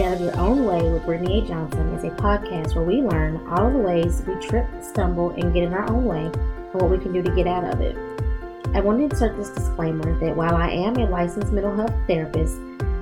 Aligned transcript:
Get 0.00 0.12
Out 0.12 0.14
of 0.14 0.20
Your 0.22 0.38
Own 0.38 0.64
Way 0.64 0.90
with 0.90 1.04
Brittany 1.04 1.40
A. 1.40 1.46
Johnson 1.46 1.92
is 1.92 2.04
a 2.04 2.16
podcast 2.16 2.74
where 2.74 2.84
we 2.84 3.02
learn 3.02 3.46
all 3.48 3.66
of 3.66 3.74
the 3.74 3.78
ways 3.80 4.22
we 4.26 4.34
trip, 4.36 4.66
stumble, 4.80 5.28
and 5.32 5.52
get 5.52 5.64
in 5.64 5.74
our 5.74 5.86
own 5.90 6.06
way 6.06 6.24
and 6.24 6.72
what 6.72 6.90
we 6.90 6.96
can 6.96 7.12
do 7.12 7.22
to 7.22 7.30
get 7.34 7.46
out 7.46 7.64
of 7.64 7.82
it. 7.82 7.94
I 8.74 8.80
want 8.80 8.96
to 9.00 9.04
insert 9.04 9.36
this 9.36 9.50
disclaimer 9.50 10.18
that 10.20 10.34
while 10.34 10.56
I 10.56 10.70
am 10.70 10.96
a 10.96 11.04
licensed 11.04 11.52
mental 11.52 11.76
health 11.76 11.92
therapist, 12.06 12.56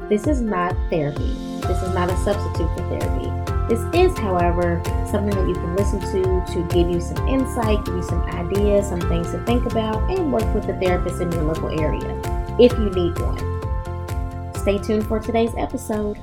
this 0.08 0.26
is 0.26 0.40
not 0.40 0.74
therapy. 0.90 1.36
This 1.68 1.80
is 1.84 1.94
not 1.94 2.10
a 2.10 2.16
substitute 2.24 2.68
for 2.76 2.98
therapy. 2.98 3.30
This 3.72 3.94
is, 3.94 4.18
however, 4.18 4.82
something 5.08 5.36
that 5.36 5.46
you 5.46 5.54
can 5.54 5.76
listen 5.76 6.00
to 6.00 6.52
to 6.52 6.74
give 6.74 6.90
you 6.90 7.00
some 7.00 7.28
insight, 7.28 7.84
give 7.84 7.94
you 7.94 8.02
some 8.02 8.22
ideas, 8.22 8.88
some 8.88 9.02
things 9.02 9.30
to 9.30 9.38
think 9.44 9.64
about, 9.66 10.10
and 10.10 10.32
work 10.32 10.52
with 10.52 10.68
a 10.68 10.76
therapist 10.80 11.20
in 11.20 11.30
your 11.30 11.44
local 11.44 11.68
area 11.78 12.20
if 12.58 12.72
you 12.72 12.90
need 12.90 13.16
one. 13.20 14.54
Stay 14.56 14.78
tuned 14.78 15.06
for 15.06 15.20
today's 15.20 15.54
episode 15.56 16.18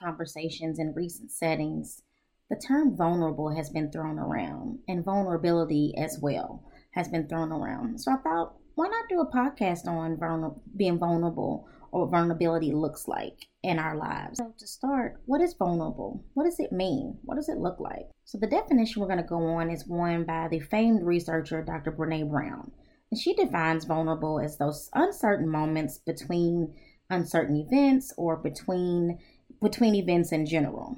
conversations 0.00 0.78
in 0.78 0.94
recent 0.94 1.30
settings, 1.30 2.02
the 2.48 2.56
term 2.56 2.96
vulnerable 2.96 3.54
has 3.54 3.70
been 3.70 3.90
thrown 3.90 4.18
around, 4.18 4.80
and 4.88 5.04
vulnerability 5.04 5.94
as 5.96 6.18
well 6.20 6.64
has 6.92 7.08
been 7.08 7.28
thrown 7.28 7.52
around. 7.52 8.00
So 8.00 8.12
I 8.12 8.16
thought, 8.16 8.54
why 8.74 8.88
not 8.88 9.08
do 9.08 9.20
a 9.20 9.30
podcast 9.30 9.86
on 9.86 10.60
being 10.76 10.98
vulnerable 10.98 11.68
or 11.92 12.02
what 12.02 12.10
vulnerability 12.10 12.72
looks 12.72 13.06
like 13.06 13.46
in 13.62 13.78
our 13.78 13.96
lives? 13.96 14.38
So 14.38 14.54
to 14.58 14.66
start, 14.66 15.20
what 15.26 15.40
is 15.40 15.54
vulnerable? 15.54 16.24
What 16.34 16.44
does 16.44 16.58
it 16.58 16.72
mean? 16.72 17.18
What 17.22 17.36
does 17.36 17.48
it 17.48 17.58
look 17.58 17.78
like? 17.78 18.08
So 18.24 18.38
the 18.38 18.46
definition 18.46 19.00
we're 19.00 19.08
going 19.08 19.18
to 19.18 19.24
go 19.24 19.44
on 19.44 19.70
is 19.70 19.86
one 19.86 20.24
by 20.24 20.48
the 20.48 20.60
famed 20.60 21.02
researcher 21.02 21.62
Dr. 21.62 21.92
Brene 21.92 22.30
Brown. 22.30 22.72
And 23.10 23.20
she 23.20 23.34
defines 23.34 23.84
vulnerable 23.84 24.40
as 24.40 24.56
those 24.56 24.88
uncertain 24.94 25.48
moments 25.48 25.98
between 25.98 26.74
uncertain 27.10 27.56
events 27.56 28.14
or 28.16 28.36
between 28.36 29.18
between 29.60 29.94
events 29.94 30.32
in 30.32 30.46
general. 30.46 30.96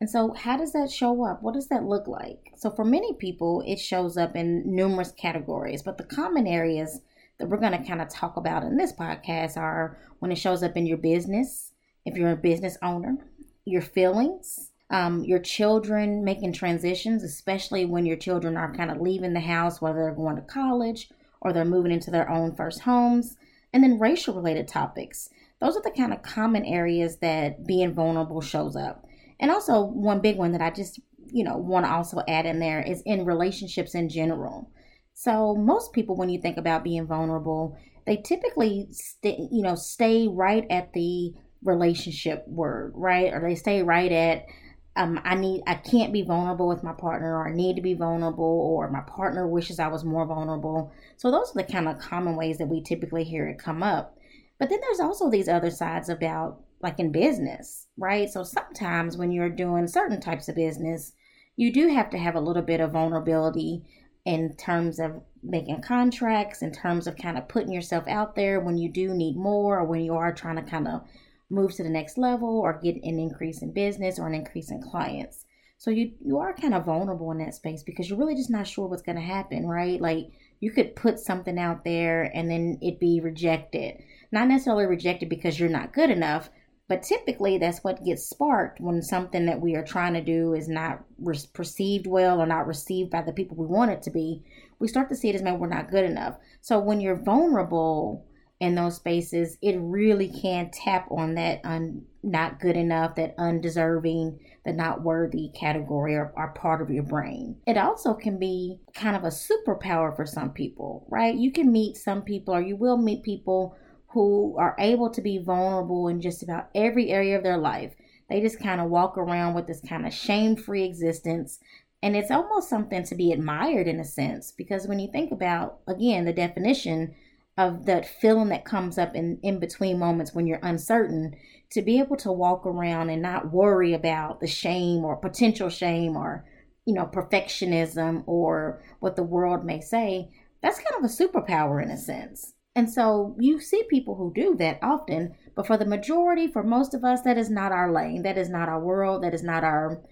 And 0.00 0.10
so, 0.10 0.34
how 0.34 0.56
does 0.56 0.72
that 0.72 0.90
show 0.90 1.24
up? 1.24 1.42
What 1.42 1.54
does 1.54 1.68
that 1.68 1.84
look 1.84 2.06
like? 2.06 2.52
So, 2.56 2.70
for 2.70 2.84
many 2.84 3.14
people, 3.14 3.62
it 3.66 3.78
shows 3.78 4.16
up 4.16 4.36
in 4.36 4.62
numerous 4.74 5.12
categories, 5.12 5.82
but 5.82 5.96
the 5.96 6.04
common 6.04 6.46
areas 6.46 7.00
that 7.38 7.48
we're 7.48 7.56
going 7.56 7.72
to 7.72 7.86
kind 7.86 8.02
of 8.02 8.08
talk 8.08 8.36
about 8.36 8.62
in 8.62 8.76
this 8.76 8.92
podcast 8.92 9.56
are 9.56 9.98
when 10.18 10.32
it 10.32 10.38
shows 10.38 10.62
up 10.62 10.76
in 10.76 10.86
your 10.86 10.98
business, 10.98 11.72
if 12.04 12.16
you're 12.16 12.30
a 12.30 12.36
business 12.36 12.76
owner, 12.82 13.16
your 13.64 13.82
feelings, 13.82 14.70
um, 14.90 15.24
your 15.24 15.38
children 15.38 16.24
making 16.24 16.52
transitions, 16.52 17.22
especially 17.22 17.84
when 17.84 18.06
your 18.06 18.16
children 18.16 18.56
are 18.56 18.74
kind 18.74 18.90
of 18.90 19.00
leaving 19.00 19.32
the 19.32 19.40
house, 19.40 19.80
whether 19.80 19.98
they're 19.98 20.14
going 20.14 20.36
to 20.36 20.42
college 20.42 21.10
or 21.40 21.52
they're 21.52 21.64
moving 21.64 21.92
into 21.92 22.10
their 22.10 22.30
own 22.30 22.54
first 22.54 22.80
homes, 22.80 23.36
and 23.72 23.82
then 23.82 23.98
racial 23.98 24.34
related 24.34 24.68
topics 24.68 25.28
those 25.60 25.76
are 25.76 25.82
the 25.82 25.90
kind 25.90 26.12
of 26.12 26.22
common 26.22 26.64
areas 26.64 27.18
that 27.18 27.66
being 27.66 27.94
vulnerable 27.94 28.40
shows 28.40 28.76
up. 28.76 29.04
And 29.40 29.50
also, 29.50 29.82
one 29.82 30.20
big 30.20 30.36
one 30.36 30.52
that 30.52 30.62
I 30.62 30.70
just, 30.70 31.00
you 31.26 31.44
know, 31.44 31.56
want 31.56 31.86
to 31.86 31.92
also 31.92 32.22
add 32.28 32.46
in 32.46 32.58
there 32.58 32.80
is 32.80 33.02
in 33.04 33.24
relationships 33.24 33.94
in 33.94 34.08
general. 34.08 34.70
So, 35.14 35.54
most 35.54 35.92
people, 35.92 36.16
when 36.16 36.28
you 36.28 36.40
think 36.40 36.56
about 36.56 36.84
being 36.84 37.06
vulnerable, 37.06 37.76
they 38.06 38.16
typically, 38.16 38.88
stay, 38.90 39.48
you 39.50 39.62
know, 39.62 39.74
stay 39.74 40.28
right 40.28 40.66
at 40.70 40.92
the 40.92 41.34
relationship 41.64 42.46
word, 42.46 42.92
right? 42.94 43.32
Or 43.32 43.40
they 43.40 43.54
stay 43.56 43.82
right 43.82 44.12
at, 44.12 44.46
um, 44.94 45.20
I 45.24 45.34
need, 45.34 45.62
I 45.66 45.74
can't 45.74 46.12
be 46.12 46.22
vulnerable 46.22 46.68
with 46.68 46.82
my 46.82 46.92
partner, 46.92 47.38
or 47.38 47.48
I 47.48 47.54
need 47.54 47.76
to 47.76 47.82
be 47.82 47.94
vulnerable, 47.94 48.44
or 48.44 48.90
my 48.90 49.02
partner 49.02 49.46
wishes 49.46 49.78
I 49.78 49.88
was 49.88 50.04
more 50.04 50.26
vulnerable. 50.26 50.92
So, 51.16 51.30
those 51.30 51.50
are 51.50 51.62
the 51.62 51.70
kind 51.72 51.88
of 51.88 51.98
common 51.98 52.36
ways 52.36 52.58
that 52.58 52.68
we 52.68 52.82
typically 52.82 53.24
hear 53.24 53.46
it 53.48 53.58
come 53.58 53.82
up. 53.82 54.15
But 54.58 54.70
then 54.70 54.80
there's 54.80 55.00
also 55.00 55.30
these 55.30 55.48
other 55.48 55.70
sides 55.70 56.08
about 56.08 56.60
like 56.80 56.98
in 56.98 57.12
business, 57.12 57.86
right? 57.96 58.28
So 58.28 58.42
sometimes 58.42 59.16
when 59.16 59.32
you're 59.32 59.50
doing 59.50 59.86
certain 59.86 60.20
types 60.20 60.48
of 60.48 60.54
business, 60.54 61.12
you 61.56 61.72
do 61.72 61.88
have 61.88 62.10
to 62.10 62.18
have 62.18 62.34
a 62.34 62.40
little 62.40 62.62
bit 62.62 62.80
of 62.80 62.92
vulnerability 62.92 63.82
in 64.24 64.54
terms 64.56 64.98
of 64.98 65.22
making 65.42 65.80
contracts, 65.80 66.62
in 66.62 66.72
terms 66.72 67.06
of 67.06 67.16
kind 67.16 67.38
of 67.38 67.48
putting 67.48 67.72
yourself 67.72 68.06
out 68.08 68.34
there 68.34 68.60
when 68.60 68.76
you 68.76 68.90
do 68.90 69.14
need 69.14 69.36
more 69.36 69.78
or 69.78 69.84
when 69.84 70.02
you 70.02 70.14
are 70.14 70.34
trying 70.34 70.56
to 70.56 70.62
kind 70.62 70.88
of 70.88 71.02
move 71.48 71.72
to 71.74 71.82
the 71.82 71.88
next 71.88 72.18
level 72.18 72.58
or 72.60 72.80
get 72.82 72.96
an 72.96 73.18
increase 73.20 73.62
in 73.62 73.72
business 73.72 74.18
or 74.18 74.26
an 74.26 74.34
increase 74.34 74.70
in 74.70 74.82
clients. 74.82 75.44
So 75.78 75.90
you 75.90 76.12
you 76.24 76.38
are 76.38 76.54
kind 76.54 76.74
of 76.74 76.86
vulnerable 76.86 77.30
in 77.30 77.38
that 77.38 77.54
space 77.54 77.82
because 77.82 78.08
you're 78.08 78.18
really 78.18 78.34
just 78.34 78.50
not 78.50 78.66
sure 78.66 78.88
what's 78.88 79.02
going 79.02 79.16
to 79.16 79.22
happen, 79.22 79.66
right? 79.66 80.00
Like 80.00 80.30
you 80.60 80.70
could 80.70 80.96
put 80.96 81.18
something 81.18 81.58
out 81.58 81.84
there 81.84 82.30
and 82.34 82.50
then 82.50 82.78
it 82.80 82.98
be 83.00 83.20
rejected 83.20 84.02
not 84.32 84.48
necessarily 84.48 84.86
rejected 84.86 85.28
because 85.28 85.58
you're 85.58 85.68
not 85.68 85.92
good 85.92 86.10
enough, 86.10 86.50
but 86.88 87.02
typically 87.02 87.58
that's 87.58 87.82
what 87.82 88.04
gets 88.04 88.28
sparked 88.28 88.80
when 88.80 89.02
something 89.02 89.46
that 89.46 89.60
we 89.60 89.74
are 89.74 89.84
trying 89.84 90.14
to 90.14 90.20
do 90.20 90.52
is 90.54 90.68
not 90.68 91.02
re- 91.18 91.38
perceived 91.52 92.06
well 92.06 92.40
or 92.40 92.46
not 92.46 92.66
received 92.66 93.10
by 93.10 93.22
the 93.22 93.32
people 93.32 93.56
we 93.56 93.66
want 93.66 93.90
it 93.90 94.02
to 94.02 94.10
be. 94.10 94.44
We 94.78 94.88
start 94.88 95.08
to 95.08 95.16
see 95.16 95.30
it 95.30 95.34
as 95.34 95.42
maybe 95.42 95.56
we're 95.56 95.68
not 95.68 95.90
good 95.90 96.04
enough. 96.04 96.36
So 96.60 96.78
when 96.78 97.00
you're 97.00 97.16
vulnerable 97.16 98.26
in 98.58 98.74
those 98.74 98.96
spaces, 98.96 99.58
it 99.60 99.76
really 99.78 100.28
can 100.28 100.70
tap 100.70 101.06
on 101.10 101.34
that 101.34 101.60
un- 101.64 102.06
not 102.22 102.58
good 102.58 102.76
enough, 102.76 103.14
that 103.16 103.34
undeserving, 103.38 104.40
the 104.64 104.72
not 104.72 105.02
worthy 105.02 105.50
category 105.54 106.14
or, 106.14 106.32
or 106.36 106.48
part 106.54 106.80
of 106.80 106.90
your 106.90 107.02
brain. 107.02 107.56
It 107.66 107.76
also 107.76 108.14
can 108.14 108.38
be 108.38 108.78
kind 108.94 109.14
of 109.14 109.24
a 109.24 109.28
superpower 109.28 110.16
for 110.16 110.24
some 110.24 110.50
people, 110.50 111.06
right? 111.10 111.34
You 111.34 111.52
can 111.52 111.70
meet 111.70 111.96
some 111.96 112.22
people 112.22 112.54
or 112.54 112.62
you 112.62 112.76
will 112.76 112.96
meet 112.96 113.22
people 113.22 113.76
who 114.08 114.56
are 114.58 114.74
able 114.78 115.10
to 115.10 115.20
be 115.20 115.38
vulnerable 115.38 116.08
in 116.08 116.22
just 116.22 116.42
about 116.42 116.70
every 116.74 117.10
area 117.10 117.36
of 117.36 117.42
their 117.42 117.58
life. 117.58 117.94
They 118.30 118.40
just 118.40 118.58
kind 118.58 118.80
of 118.80 118.88
walk 118.88 119.18
around 119.18 119.54
with 119.54 119.66
this 119.66 119.82
kind 119.86 120.06
of 120.06 120.14
shame 120.14 120.56
free 120.56 120.84
existence. 120.84 121.58
And 122.02 122.16
it's 122.16 122.30
almost 122.30 122.68
something 122.70 123.04
to 123.04 123.14
be 123.14 123.32
admired 123.32 123.86
in 123.86 124.00
a 124.00 124.04
sense, 124.04 124.52
because 124.52 124.86
when 124.86 124.98
you 124.98 125.10
think 125.12 125.32
about, 125.32 125.80
again, 125.86 126.24
the 126.24 126.32
definition 126.32 127.14
of 127.58 127.86
that 127.86 128.06
feeling 128.06 128.48
that 128.50 128.64
comes 128.64 128.98
up 128.98 129.14
in, 129.14 129.38
in 129.42 129.58
between 129.58 129.98
moments 129.98 130.34
when 130.34 130.46
you're 130.46 130.60
uncertain, 130.62 131.34
to 131.70 131.82
be 131.82 131.98
able 131.98 132.16
to 132.16 132.30
walk 132.30 132.66
around 132.66 133.10
and 133.10 133.22
not 133.22 133.52
worry 133.52 133.94
about 133.94 134.40
the 134.40 134.46
shame 134.46 135.04
or 135.04 135.16
potential 135.16 135.68
shame 135.68 136.16
or, 136.16 136.44
you 136.84 136.94
know, 136.94 137.06
perfectionism 137.06 138.22
or 138.26 138.82
what 139.00 139.16
the 139.16 139.22
world 139.22 139.64
may 139.64 139.80
say, 139.80 140.28
that's 140.62 140.78
kind 140.78 141.04
of 141.04 141.10
a 141.10 141.12
superpower 141.12 141.82
in 141.82 141.90
a 141.90 141.96
sense. 141.96 142.52
And 142.74 142.90
so 142.90 143.34
you 143.38 143.58
see 143.58 143.84
people 143.88 144.16
who 144.16 144.32
do 144.34 144.54
that 144.56 144.78
often, 144.82 145.34
but 145.54 145.66
for 145.66 145.78
the 145.78 145.86
majority, 145.86 146.46
for 146.46 146.62
most 146.62 146.92
of 146.92 147.04
us, 147.04 147.22
that 147.22 147.38
is 147.38 147.48
not 147.48 147.72
our 147.72 147.90
lane. 147.90 148.22
That 148.22 148.36
is 148.36 148.50
not 148.50 148.68
our 148.68 148.78
world. 148.78 149.22
That 149.22 149.32
is 149.32 149.42
not 149.42 149.64
our 149.64 150.02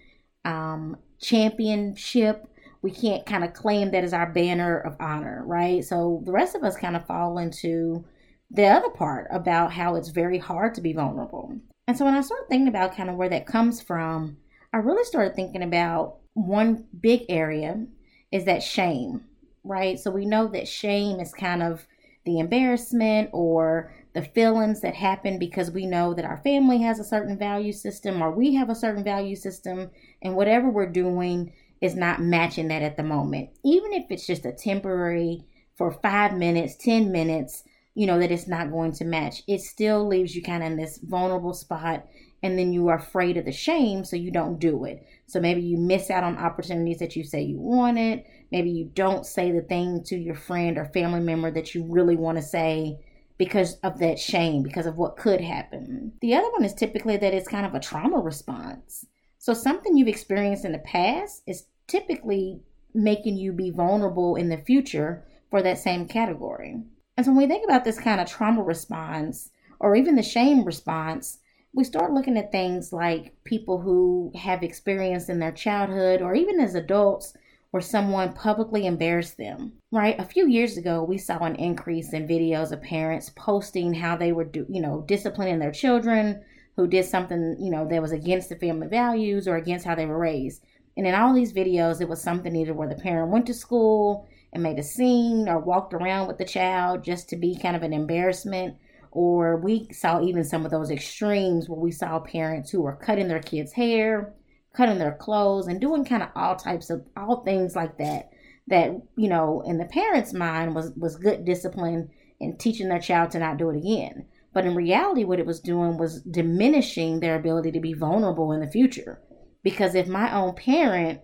um, 0.46 0.96
championship. 1.20 2.48
We 2.84 2.90
can't 2.90 3.24
kind 3.24 3.42
of 3.42 3.54
claim 3.54 3.90
that 3.92 4.04
as 4.04 4.12
our 4.12 4.30
banner 4.30 4.78
of 4.78 4.94
honor, 5.00 5.42
right? 5.46 5.82
So 5.82 6.22
the 6.26 6.32
rest 6.32 6.54
of 6.54 6.62
us 6.62 6.76
kind 6.76 6.94
of 6.94 7.06
fall 7.06 7.38
into 7.38 8.04
the 8.50 8.66
other 8.66 8.90
part 8.90 9.26
about 9.30 9.72
how 9.72 9.94
it's 9.94 10.10
very 10.10 10.38
hard 10.38 10.74
to 10.74 10.82
be 10.82 10.92
vulnerable. 10.92 11.56
And 11.88 11.96
so 11.96 12.04
when 12.04 12.14
I 12.14 12.20
started 12.20 12.46
thinking 12.50 12.68
about 12.68 12.94
kind 12.94 13.08
of 13.08 13.16
where 13.16 13.30
that 13.30 13.46
comes 13.46 13.80
from, 13.80 14.36
I 14.74 14.76
really 14.76 15.04
started 15.04 15.34
thinking 15.34 15.62
about 15.62 16.18
one 16.34 16.84
big 17.00 17.22
area 17.30 17.86
is 18.30 18.44
that 18.44 18.62
shame, 18.62 19.24
right? 19.64 19.98
So 19.98 20.10
we 20.10 20.26
know 20.26 20.48
that 20.48 20.68
shame 20.68 21.20
is 21.20 21.32
kind 21.32 21.62
of 21.62 21.86
the 22.26 22.38
embarrassment 22.38 23.30
or 23.32 23.94
the 24.14 24.22
feelings 24.22 24.82
that 24.82 24.94
happen 24.94 25.38
because 25.38 25.70
we 25.70 25.86
know 25.86 26.12
that 26.12 26.24
our 26.24 26.40
family 26.44 26.82
has 26.82 26.98
a 26.98 27.04
certain 27.04 27.38
value 27.38 27.72
system 27.72 28.22
or 28.22 28.30
we 28.30 28.54
have 28.54 28.68
a 28.68 28.74
certain 28.74 29.04
value 29.04 29.36
system 29.36 29.90
and 30.20 30.36
whatever 30.36 30.68
we're 30.68 30.86
doing 30.90 31.52
is 31.84 31.94
not 31.94 32.22
matching 32.22 32.68
that 32.68 32.80
at 32.80 32.96
the 32.96 33.02
moment. 33.02 33.50
Even 33.62 33.92
if 33.92 34.06
it's 34.08 34.26
just 34.26 34.46
a 34.46 34.52
temporary 34.52 35.44
for 35.76 35.92
five 36.02 36.34
minutes, 36.34 36.76
10 36.76 37.12
minutes, 37.12 37.62
you 37.94 38.06
know, 38.06 38.18
that 38.18 38.32
it's 38.32 38.48
not 38.48 38.70
going 38.70 38.92
to 38.92 39.04
match, 39.04 39.42
it 39.46 39.60
still 39.60 40.08
leaves 40.08 40.34
you 40.34 40.42
kind 40.42 40.62
of 40.62 40.72
in 40.72 40.78
this 40.78 40.98
vulnerable 41.02 41.52
spot. 41.52 42.06
And 42.42 42.58
then 42.58 42.72
you 42.72 42.88
are 42.88 42.96
afraid 42.96 43.36
of 43.36 43.44
the 43.44 43.52
shame, 43.52 44.04
so 44.04 44.16
you 44.16 44.30
don't 44.30 44.58
do 44.58 44.84
it. 44.84 45.04
So 45.26 45.40
maybe 45.40 45.60
you 45.60 45.76
miss 45.76 46.10
out 46.10 46.24
on 46.24 46.38
opportunities 46.38 46.98
that 47.00 47.16
you 47.16 47.24
say 47.24 47.42
you 47.42 47.58
wanted. 47.58 48.24
Maybe 48.50 48.70
you 48.70 48.90
don't 48.94 49.26
say 49.26 49.52
the 49.52 49.62
thing 49.62 50.02
to 50.04 50.16
your 50.16 50.34
friend 50.34 50.78
or 50.78 50.86
family 50.86 51.20
member 51.20 51.50
that 51.50 51.74
you 51.74 51.84
really 51.86 52.16
want 52.16 52.38
to 52.38 52.42
say 52.42 52.98
because 53.36 53.74
of 53.82 53.98
that 53.98 54.18
shame, 54.18 54.62
because 54.62 54.86
of 54.86 54.96
what 54.96 55.16
could 55.16 55.40
happen. 55.40 56.12
The 56.20 56.34
other 56.34 56.50
one 56.50 56.64
is 56.64 56.72
typically 56.72 57.18
that 57.18 57.34
it's 57.34 57.48
kind 57.48 57.66
of 57.66 57.74
a 57.74 57.80
trauma 57.80 58.18
response. 58.18 59.04
So 59.38 59.52
something 59.52 59.94
you've 59.94 60.08
experienced 60.08 60.64
in 60.64 60.72
the 60.72 60.78
past 60.78 61.42
is 61.46 61.66
typically 61.86 62.60
making 62.94 63.36
you 63.36 63.52
be 63.52 63.70
vulnerable 63.70 64.36
in 64.36 64.48
the 64.48 64.58
future 64.58 65.24
for 65.50 65.62
that 65.62 65.78
same 65.78 66.06
category. 66.06 66.80
And 67.16 67.24
so 67.24 67.32
when 67.32 67.38
we 67.38 67.46
think 67.46 67.64
about 67.64 67.84
this 67.84 67.98
kind 67.98 68.20
of 68.20 68.28
trauma 68.28 68.62
response 68.62 69.50
or 69.80 69.96
even 69.96 70.16
the 70.16 70.22
shame 70.22 70.64
response, 70.64 71.38
we 71.72 71.84
start 71.84 72.12
looking 72.12 72.36
at 72.36 72.52
things 72.52 72.92
like 72.92 73.34
people 73.44 73.80
who 73.80 74.32
have 74.36 74.62
experienced 74.62 75.28
in 75.28 75.40
their 75.40 75.52
childhood 75.52 76.22
or 76.22 76.34
even 76.34 76.60
as 76.60 76.74
adults 76.74 77.34
where 77.72 77.80
someone 77.80 78.32
publicly 78.32 78.86
embarrassed 78.86 79.36
them. 79.36 79.72
Right? 79.90 80.18
A 80.20 80.24
few 80.24 80.46
years 80.46 80.76
ago, 80.76 81.02
we 81.02 81.18
saw 81.18 81.38
an 81.38 81.56
increase 81.56 82.12
in 82.12 82.28
videos 82.28 82.70
of 82.70 82.80
parents 82.80 83.32
posting 83.34 83.92
how 83.92 84.16
they 84.16 84.30
were, 84.30 84.44
do, 84.44 84.64
you 84.68 84.80
know, 84.80 85.04
disciplining 85.08 85.58
their 85.58 85.72
children, 85.72 86.44
who 86.76 86.86
did 86.86 87.04
something, 87.04 87.56
you 87.58 87.70
know, 87.70 87.86
that 87.88 88.02
was 88.02 88.12
against 88.12 88.48
the 88.48 88.56
family 88.56 88.86
values 88.88 89.46
or 89.46 89.56
against 89.56 89.84
how 89.84 89.94
they 89.94 90.06
were 90.06 90.18
raised. 90.18 90.62
And 90.96 91.06
in 91.06 91.14
all 91.14 91.34
these 91.34 91.52
videos, 91.52 92.00
it 92.00 92.08
was 92.08 92.22
something 92.22 92.54
either 92.54 92.74
where 92.74 92.88
the 92.88 92.94
parent 92.94 93.32
went 93.32 93.46
to 93.46 93.54
school 93.54 94.28
and 94.52 94.62
made 94.62 94.78
a 94.78 94.82
scene 94.82 95.48
or 95.48 95.58
walked 95.58 95.92
around 95.92 96.28
with 96.28 96.38
the 96.38 96.44
child 96.44 97.02
just 97.04 97.28
to 97.30 97.36
be 97.36 97.56
kind 97.56 97.74
of 97.74 97.82
an 97.82 97.92
embarrassment. 97.92 98.76
Or 99.10 99.56
we 99.56 99.88
saw 99.92 100.20
even 100.20 100.44
some 100.44 100.64
of 100.64 100.70
those 100.70 100.90
extremes 100.90 101.68
where 101.68 101.78
we 101.78 101.90
saw 101.90 102.18
parents 102.20 102.70
who 102.70 102.82
were 102.82 102.96
cutting 102.96 103.28
their 103.28 103.42
kids' 103.42 103.72
hair, 103.72 104.34
cutting 104.72 104.98
their 104.98 105.14
clothes, 105.14 105.66
and 105.66 105.80
doing 105.80 106.04
kind 106.04 106.22
of 106.22 106.30
all 106.34 106.56
types 106.56 106.90
of 106.90 107.04
all 107.16 107.44
things 107.44 107.76
like 107.76 107.98
that. 107.98 108.30
That, 108.68 108.90
you 109.16 109.28
know, 109.28 109.62
in 109.66 109.78
the 109.78 109.84
parent's 109.84 110.32
mind 110.32 110.74
was, 110.74 110.92
was 110.96 111.16
good 111.16 111.44
discipline 111.44 112.10
and 112.40 112.58
teaching 112.58 112.88
their 112.88 113.00
child 113.00 113.30
to 113.32 113.38
not 113.38 113.56
do 113.56 113.70
it 113.70 113.76
again. 113.76 114.26
But 114.52 114.64
in 114.64 114.74
reality, 114.74 115.24
what 115.24 115.40
it 115.40 115.46
was 115.46 115.60
doing 115.60 115.98
was 115.98 116.22
diminishing 116.22 117.20
their 117.20 117.34
ability 117.34 117.72
to 117.72 117.80
be 117.80 117.92
vulnerable 117.92 118.52
in 118.52 118.60
the 118.60 118.70
future. 118.70 119.20
Because 119.64 119.96
if 119.96 120.06
my 120.06 120.32
own 120.32 120.54
parent 120.54 121.20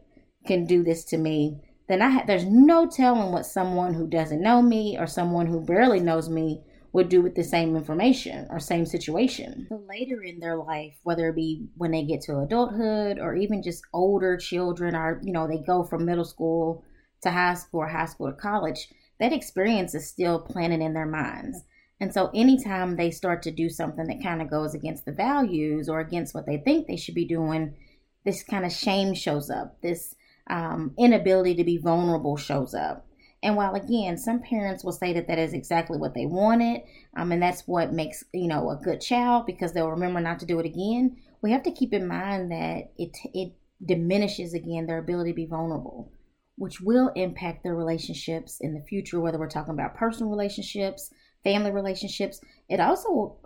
can 0.47 0.65
do 0.65 0.83
this 0.83 1.05
to 1.07 1.19
me, 1.19 1.61
then 1.89 2.03
I 2.03 2.11
ha- 2.11 2.25
there's 2.27 2.47
no 2.47 2.89
telling 2.89 3.33
what 3.33 3.47
someone 3.47 3.95
who 3.95 4.09
doesn't 4.09 4.43
know 4.43 4.63
me 4.63 4.97
or 4.99 5.07
someone 5.07 5.47
who 5.47 5.61
barely 5.61 6.01
knows 6.01 6.29
me 6.29 6.63
would 6.93 7.09
do 7.09 7.23
with 7.23 7.35
the 7.37 7.45
same 7.45 7.77
information 7.77 8.47
or 8.51 8.59
same 8.59 8.87
situation. 8.87 9.69
Later 9.89 10.23
in 10.23 10.41
their 10.41 10.57
life, 10.57 10.95
whether 11.03 11.29
it 11.29 11.37
be 11.37 11.69
when 11.77 11.93
they 11.93 12.03
get 12.03 12.21
to 12.23 12.41
adulthood 12.41 13.19
or 13.19 13.37
even 13.37 13.63
just 13.63 13.83
older 13.93 14.37
children, 14.37 14.97
or 14.97 15.21
you 15.23 15.33
know 15.33 15.47
they 15.47 15.59
go 15.59 15.85
from 15.85 16.05
middle 16.05 16.25
school 16.25 16.85
to 17.23 17.31
high 17.31 17.55
school 17.55 17.81
or 17.81 17.89
high 17.89 18.07
school 18.07 18.31
to 18.31 18.37
college, 18.37 18.89
that 19.21 19.33
experience 19.33 19.95
is 19.95 20.09
still 20.09 20.41
planted 20.41 20.81
in 20.81 20.95
their 20.95 21.07
minds. 21.07 21.63
And 22.01 22.13
so, 22.13 22.31
anytime 22.35 22.97
they 22.97 23.11
start 23.11 23.43
to 23.43 23.51
do 23.51 23.69
something 23.69 24.07
that 24.07 24.23
kind 24.23 24.41
of 24.41 24.51
goes 24.51 24.75
against 24.75 25.05
the 25.05 25.13
values 25.13 25.89
or 25.89 26.01
against 26.01 26.35
what 26.35 26.47
they 26.47 26.57
think 26.57 26.87
they 26.87 26.97
should 26.97 27.15
be 27.15 27.27
doing, 27.27 27.77
this 28.25 28.43
kind 28.43 28.65
of 28.65 28.73
shame 28.73 29.15
shows 29.15 29.51
up. 29.51 29.81
This 29.83 30.15
um, 30.49 30.95
inability 30.99 31.55
to 31.55 31.65
be 31.65 31.79
vulnerable 31.79 32.37
shows 32.37 32.75
up. 32.75 33.07
And 33.43 33.57
while 33.57 33.75
again, 33.75 34.19
some 34.19 34.41
parents 34.41 34.85
will 34.85 34.93
say 34.93 35.15
that 35.15 35.27
that 35.29 35.39
is 35.39 35.55
exactly 35.55 35.97
what 35.97 36.13
they 36.15 36.27
wanted, 36.27 36.83
um, 37.17 37.33
and 37.33 37.43
that's 37.43 37.67
what 37.67 37.93
makes 37.93 38.23
you 38.35 38.49
know 38.49 38.71
a 38.71 38.77
good 38.77 39.01
child 39.01 39.47
because 39.47 39.73
they'll 39.73 39.91
remember 39.91 40.21
not 40.21 40.41
to 40.41 40.47
do 40.47 40.59
it 40.59 40.67
again. 40.67 41.17
We 41.41 41.53
have 41.53 41.63
to 41.63 41.71
keep 41.71 41.95
in 41.95 42.07
mind 42.07 42.53
that 42.53 42.93
it 42.99 43.17
it 43.33 43.55
diminishes 43.85 44.53
again 44.53 44.87
their 44.87 44.99
ability 44.99 45.31
to 45.31 45.37
be 45.37 45.47
vulnerable, 45.47 46.13
which 46.57 46.83
will 46.83 47.13
impact 47.17 47.63
their 47.63 47.75
relationships 47.75 48.59
in 48.61 48.75
the 48.75 48.83
future. 48.83 49.21
Whether 49.21 49.39
we're 49.39 49.49
talking 49.49 49.73
about 49.73 49.97
personal 49.97 50.31
relationships, 50.31 51.11
family 51.43 51.71
relationships, 51.71 52.43
it 52.69 52.79
also 52.79 53.39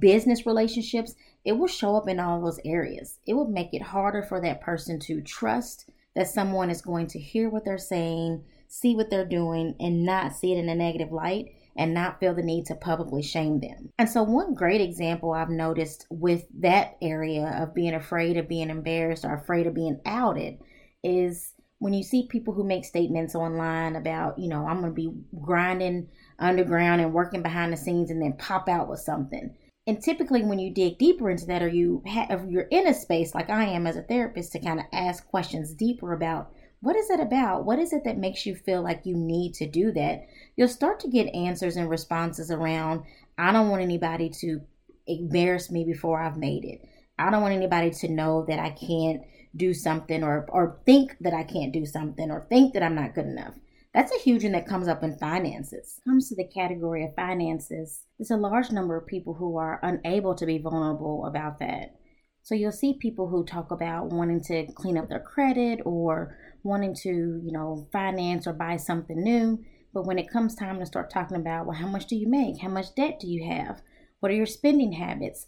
business 0.00 0.46
relationships, 0.46 1.14
it 1.44 1.52
will 1.52 1.66
show 1.66 1.96
up 1.96 2.08
in 2.08 2.20
all 2.20 2.40
those 2.40 2.60
areas. 2.64 3.18
It 3.26 3.34
will 3.34 3.48
make 3.48 3.72
it 3.72 3.82
harder 3.82 4.22
for 4.22 4.40
that 4.40 4.60
person 4.60 4.98
to 5.00 5.20
trust 5.20 5.88
that 6.14 6.28
someone 6.28 6.70
is 6.70 6.82
going 6.82 7.06
to 7.08 7.18
hear 7.18 7.48
what 7.48 7.64
they're 7.64 7.78
saying, 7.78 8.44
see 8.66 8.94
what 8.94 9.10
they're 9.10 9.24
doing, 9.24 9.74
and 9.80 10.04
not 10.04 10.34
see 10.34 10.52
it 10.52 10.58
in 10.58 10.68
a 10.68 10.74
negative 10.74 11.12
light 11.12 11.54
and 11.76 11.94
not 11.94 12.18
feel 12.18 12.34
the 12.34 12.42
need 12.42 12.66
to 12.66 12.74
publicly 12.74 13.22
shame 13.22 13.60
them. 13.60 13.88
And 13.98 14.08
so, 14.08 14.24
one 14.24 14.52
great 14.52 14.80
example 14.80 15.32
I've 15.32 15.48
noticed 15.48 16.06
with 16.10 16.44
that 16.60 16.96
area 17.00 17.56
of 17.62 17.74
being 17.74 17.94
afraid 17.94 18.36
of 18.36 18.48
being 18.48 18.68
embarrassed 18.68 19.24
or 19.24 19.34
afraid 19.34 19.66
of 19.66 19.74
being 19.74 20.00
outed 20.04 20.58
is 21.04 21.54
when 21.78 21.94
you 21.94 22.02
see 22.02 22.26
people 22.26 22.52
who 22.52 22.64
make 22.64 22.84
statements 22.84 23.36
online 23.36 23.94
about, 23.94 24.38
you 24.38 24.48
know, 24.48 24.66
I'm 24.66 24.80
going 24.80 24.92
to 24.92 25.00
be 25.00 25.12
grinding 25.40 26.08
underground 26.40 27.00
and 27.00 27.14
working 27.14 27.42
behind 27.42 27.72
the 27.72 27.76
scenes 27.76 28.10
and 28.10 28.20
then 28.20 28.36
pop 28.36 28.68
out 28.68 28.88
with 28.88 28.98
something. 28.98 29.54
And 29.88 30.02
typically, 30.02 30.42
when 30.42 30.58
you 30.58 30.70
dig 30.70 30.98
deeper 30.98 31.30
into 31.30 31.46
that, 31.46 31.62
or 31.62 31.68
you 31.68 32.02
have, 32.04 32.46
you're 32.50 32.68
in 32.70 32.86
a 32.86 32.92
space 32.92 33.34
like 33.34 33.48
I 33.48 33.64
am 33.64 33.86
as 33.86 33.96
a 33.96 34.02
therapist 34.02 34.52
to 34.52 34.60
kind 34.60 34.78
of 34.78 34.84
ask 34.92 35.26
questions 35.26 35.72
deeper 35.72 36.12
about 36.12 36.52
what 36.80 36.94
is 36.94 37.08
it 37.08 37.20
about? 37.20 37.64
What 37.64 37.78
is 37.78 37.94
it 37.94 38.04
that 38.04 38.18
makes 38.18 38.44
you 38.44 38.54
feel 38.54 38.82
like 38.82 39.06
you 39.06 39.16
need 39.16 39.54
to 39.54 39.66
do 39.66 39.90
that? 39.92 40.26
You'll 40.56 40.68
start 40.68 41.00
to 41.00 41.08
get 41.08 41.34
answers 41.34 41.76
and 41.76 41.88
responses 41.88 42.50
around 42.50 43.04
I 43.38 43.50
don't 43.50 43.70
want 43.70 43.80
anybody 43.80 44.28
to 44.40 44.60
embarrass 45.06 45.70
me 45.70 45.84
before 45.84 46.20
I've 46.20 46.36
made 46.36 46.66
it. 46.66 46.86
I 47.18 47.30
don't 47.30 47.40
want 47.40 47.54
anybody 47.54 47.90
to 47.90 48.08
know 48.08 48.44
that 48.46 48.58
I 48.58 48.68
can't 48.68 49.22
do 49.56 49.72
something 49.72 50.22
or 50.22 50.44
or 50.50 50.80
think 50.84 51.16
that 51.22 51.32
I 51.32 51.44
can't 51.44 51.72
do 51.72 51.86
something 51.86 52.30
or 52.30 52.46
think 52.50 52.74
that 52.74 52.82
I'm 52.82 52.94
not 52.94 53.14
good 53.14 53.24
enough. 53.24 53.54
That's 53.98 54.14
a 54.14 54.22
huge 54.22 54.44
one 54.44 54.52
that 54.52 54.68
comes 54.68 54.86
up 54.86 55.02
in 55.02 55.18
finances. 55.18 56.00
Comes 56.04 56.28
to 56.28 56.36
the 56.36 56.46
category 56.46 57.04
of 57.04 57.16
finances, 57.16 58.04
there's 58.16 58.30
a 58.30 58.36
large 58.36 58.70
number 58.70 58.96
of 58.96 59.08
people 59.08 59.34
who 59.34 59.56
are 59.56 59.80
unable 59.82 60.36
to 60.36 60.46
be 60.46 60.58
vulnerable 60.58 61.26
about 61.26 61.58
that. 61.58 61.96
So 62.44 62.54
you'll 62.54 62.70
see 62.70 62.96
people 62.96 63.28
who 63.28 63.44
talk 63.44 63.72
about 63.72 64.10
wanting 64.10 64.40
to 64.44 64.72
clean 64.74 64.96
up 64.96 65.08
their 65.08 65.18
credit 65.18 65.80
or 65.84 66.38
wanting 66.62 66.94
to, 67.02 67.08
you 67.08 67.50
know, 67.50 67.88
finance 67.90 68.46
or 68.46 68.52
buy 68.52 68.76
something 68.76 69.20
new. 69.20 69.64
But 69.92 70.06
when 70.06 70.20
it 70.20 70.30
comes 70.30 70.54
time 70.54 70.78
to 70.78 70.86
start 70.86 71.10
talking 71.10 71.36
about, 71.36 71.66
well, 71.66 71.78
how 71.78 71.88
much 71.88 72.06
do 72.06 72.14
you 72.14 72.28
make? 72.28 72.62
How 72.62 72.68
much 72.68 72.94
debt 72.94 73.18
do 73.18 73.26
you 73.26 73.50
have? 73.50 73.82
What 74.20 74.30
are 74.30 74.36
your 74.36 74.46
spending 74.46 74.92
habits? 74.92 75.44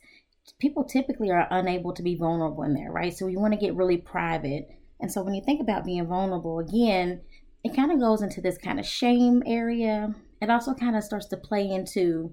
People 0.59 0.83
typically 0.83 1.31
are 1.31 1.47
unable 1.53 1.95
to 1.95 2.03
be 2.03 2.17
vulnerable 2.17 2.65
in 2.65 2.75
there, 2.75 2.91
right? 2.91 3.17
So 3.17 3.29
you 3.29 3.39
want 3.39 3.55
to 3.55 3.61
get 3.61 3.77
really 3.77 3.99
private. 3.99 4.67
And 4.99 5.13
so 5.13 5.23
when 5.23 5.35
you 5.35 5.43
think 5.45 5.61
about 5.61 5.85
being 5.85 6.09
vulnerable, 6.09 6.59
again, 6.59 7.21
it 7.65 7.75
kind 7.77 7.93
of 7.93 8.01
goes 8.01 8.23
into 8.23 8.41
this 8.41 8.59
kind 8.59 8.81
of 8.81 8.87
shame 8.87 9.43
area. 9.47 10.15
It 10.41 10.51
also 10.51 10.75
kind 10.75 10.97
of 10.97 11.05
starts 11.05 11.27
to 11.27 11.37
play 11.37 11.69
into 11.69 12.33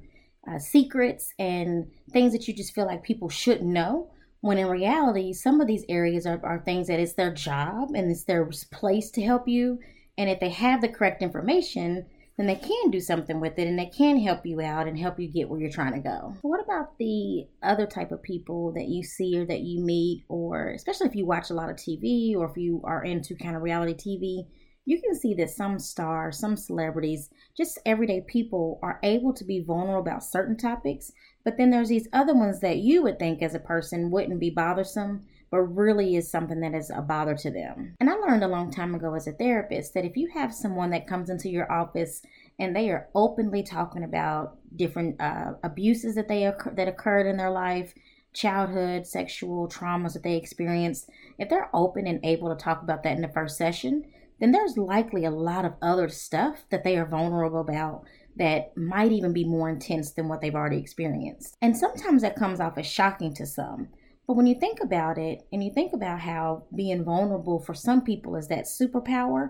uh, 0.49 0.59
secrets 0.59 1.33
and 1.37 1.91
things 2.11 2.31
that 2.31 2.47
you 2.47 2.53
just 2.53 2.73
feel 2.73 2.85
like 2.85 3.03
people 3.03 3.29
shouldn't 3.29 3.69
know. 3.69 4.11
When 4.41 4.57
in 4.57 4.67
reality, 4.67 5.33
some 5.33 5.59
of 5.59 5.67
these 5.67 5.83
areas 5.89 6.25
are, 6.25 6.39
are 6.43 6.59
things 6.59 6.87
that 6.87 6.99
it's 6.99 7.13
their 7.13 7.33
job 7.33 7.89
and 7.95 8.09
it's 8.09 8.23
their 8.23 8.49
place 8.71 9.09
to 9.11 9.21
help 9.21 9.47
you. 9.47 9.79
And 10.17 10.29
if 10.29 10.39
they 10.39 10.49
have 10.49 10.81
the 10.81 10.87
correct 10.87 11.21
information, 11.21 12.05
then 12.37 12.45
they 12.45 12.55
can 12.55 12.91
do 12.91 12.99
something 12.99 13.39
with 13.39 13.57
it 13.57 13.67
and 13.67 13.77
they 13.77 13.87
can 13.87 14.19
help 14.19 14.45
you 14.45 14.61
out 14.61 14.87
and 14.87 14.97
help 14.97 15.19
you 15.19 15.27
get 15.27 15.49
where 15.49 15.59
you're 15.59 15.71
trying 15.71 15.93
to 15.93 15.99
go. 15.99 16.35
What 16.43 16.63
about 16.63 16.97
the 16.99 17.47
other 17.63 17.87
type 17.87 18.11
of 18.11 18.21
people 18.21 18.71
that 18.73 18.87
you 18.87 19.03
see 19.03 19.37
or 19.39 19.45
that 19.47 19.61
you 19.61 19.83
meet, 19.83 20.23
or 20.29 20.69
especially 20.69 21.07
if 21.07 21.15
you 21.15 21.25
watch 21.25 21.49
a 21.49 21.55
lot 21.55 21.69
of 21.69 21.75
TV 21.75 22.35
or 22.35 22.49
if 22.49 22.55
you 22.55 22.81
are 22.85 23.03
into 23.03 23.35
kind 23.35 23.55
of 23.55 23.63
reality 23.63 23.95
TV? 23.95 24.45
You 24.87 25.01
can 25.01 25.13
see 25.13 25.33
that 25.33 25.49
some 25.49 25.79
stars, 25.79 26.39
some 26.39 26.55
celebrities, 26.55 27.29
just 27.57 27.77
everyday 27.85 28.21
people 28.21 28.79
are 28.81 29.01
able 29.03 29.33
to 29.33 29.43
be 29.43 29.59
vulnerable 29.59 29.99
about 29.99 30.23
certain 30.23 30.55
topics. 30.55 31.11
But 31.43 31.57
then 31.57 31.71
there's 31.71 31.89
these 31.89 32.07
other 32.13 32.33
ones 32.33 32.61
that 32.61 32.77
you 32.77 33.03
would 33.03 33.19
think 33.19 33.41
as 33.41 33.53
a 33.53 33.59
person 33.59 34.11
wouldn't 34.11 34.39
be 34.39 34.49
bothersome, 34.49 35.25
but 35.51 35.59
really 35.59 36.15
is 36.15 36.31
something 36.31 36.61
that 36.61 36.73
is 36.73 36.89
a 36.89 37.01
bother 37.01 37.35
to 37.35 37.51
them. 37.51 37.95
And 37.99 38.09
I 38.09 38.13
learned 38.13 38.45
a 38.45 38.47
long 38.47 38.71
time 38.71 38.95
ago 38.95 39.13
as 39.13 39.27
a 39.27 39.33
therapist 39.33 39.93
that 39.93 40.05
if 40.05 40.15
you 40.15 40.29
have 40.33 40.53
someone 40.55 40.91
that 40.91 41.05
comes 41.05 41.29
into 41.29 41.49
your 41.49 41.69
office 41.69 42.21
and 42.57 42.73
they 42.73 42.89
are 42.89 43.09
openly 43.13 43.63
talking 43.63 44.05
about 44.05 44.55
different 44.77 45.19
uh, 45.19 45.55
abuses 45.63 46.15
that 46.15 46.29
they 46.29 46.45
occur- 46.45 46.73
that 46.75 46.87
occurred 46.87 47.27
in 47.27 47.35
their 47.35 47.51
life, 47.51 47.93
childhood 48.31 49.05
sexual 49.05 49.67
traumas 49.67 50.13
that 50.13 50.23
they 50.23 50.37
experienced, 50.37 51.09
if 51.39 51.49
they're 51.49 51.69
open 51.73 52.07
and 52.07 52.23
able 52.23 52.47
to 52.47 52.63
talk 52.63 52.81
about 52.81 53.03
that 53.03 53.17
in 53.17 53.21
the 53.21 53.27
first 53.27 53.57
session, 53.57 54.05
then 54.39 54.51
there's 54.51 54.77
likely 54.77 55.25
a 55.25 55.31
lot 55.31 55.65
of 55.65 55.73
other 55.81 56.09
stuff 56.09 56.65
that 56.69 56.83
they 56.83 56.97
are 56.97 57.07
vulnerable 57.07 57.61
about 57.61 58.03
that 58.37 58.75
might 58.77 59.11
even 59.11 59.33
be 59.33 59.43
more 59.43 59.69
intense 59.69 60.11
than 60.11 60.27
what 60.27 60.41
they've 60.41 60.55
already 60.55 60.77
experienced. 60.77 61.55
And 61.61 61.75
sometimes 61.75 62.21
that 62.21 62.35
comes 62.35 62.59
off 62.59 62.77
as 62.77 62.85
shocking 62.85 63.33
to 63.35 63.45
some. 63.45 63.89
But 64.27 64.35
when 64.35 64.45
you 64.45 64.59
think 64.59 64.79
about 64.81 65.17
it 65.17 65.47
and 65.51 65.63
you 65.63 65.71
think 65.73 65.93
about 65.93 66.19
how 66.19 66.65
being 66.75 67.03
vulnerable 67.03 67.59
for 67.59 67.73
some 67.73 68.01
people 68.01 68.35
is 68.35 68.47
that 68.49 68.65
superpower, 68.65 69.49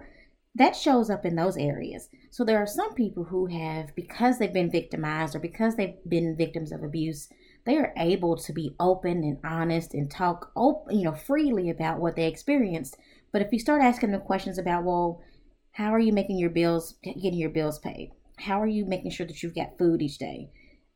that 0.55 0.75
shows 0.75 1.09
up 1.09 1.25
in 1.25 1.35
those 1.35 1.57
areas. 1.57 2.09
So 2.31 2.43
there 2.43 2.57
are 2.57 2.67
some 2.67 2.93
people 2.93 3.23
who 3.25 3.47
have, 3.47 3.93
because 3.95 4.37
they've 4.37 4.53
been 4.53 4.71
victimized 4.71 5.35
or 5.35 5.39
because 5.39 5.75
they've 5.75 5.95
been 6.07 6.37
victims 6.37 6.71
of 6.71 6.83
abuse, 6.83 7.27
they 7.65 7.77
are 7.77 7.93
able 7.97 8.37
to 8.37 8.53
be 8.53 8.75
open 8.79 9.23
and 9.23 9.39
honest 9.43 9.93
and 9.93 10.09
talk, 10.09 10.51
open, 10.55 10.97
you 10.97 11.05
know, 11.05 11.13
freely 11.13 11.69
about 11.69 11.99
what 11.99 12.15
they 12.15 12.27
experienced 12.27 12.97
but 13.31 13.41
if 13.41 13.51
you 13.51 13.59
start 13.59 13.81
asking 13.81 14.11
them 14.11 14.21
questions 14.21 14.57
about, 14.57 14.83
well, 14.83 15.21
how 15.71 15.93
are 15.93 15.99
you 15.99 16.11
making 16.11 16.37
your 16.37 16.49
bills, 16.49 16.95
getting 17.03 17.35
your 17.35 17.49
bills 17.49 17.79
paid? 17.79 18.11
How 18.39 18.61
are 18.61 18.67
you 18.67 18.85
making 18.85 19.11
sure 19.11 19.27
that 19.27 19.43
you've 19.43 19.55
got 19.55 19.77
food 19.77 20.01
each 20.01 20.17
day? 20.17 20.49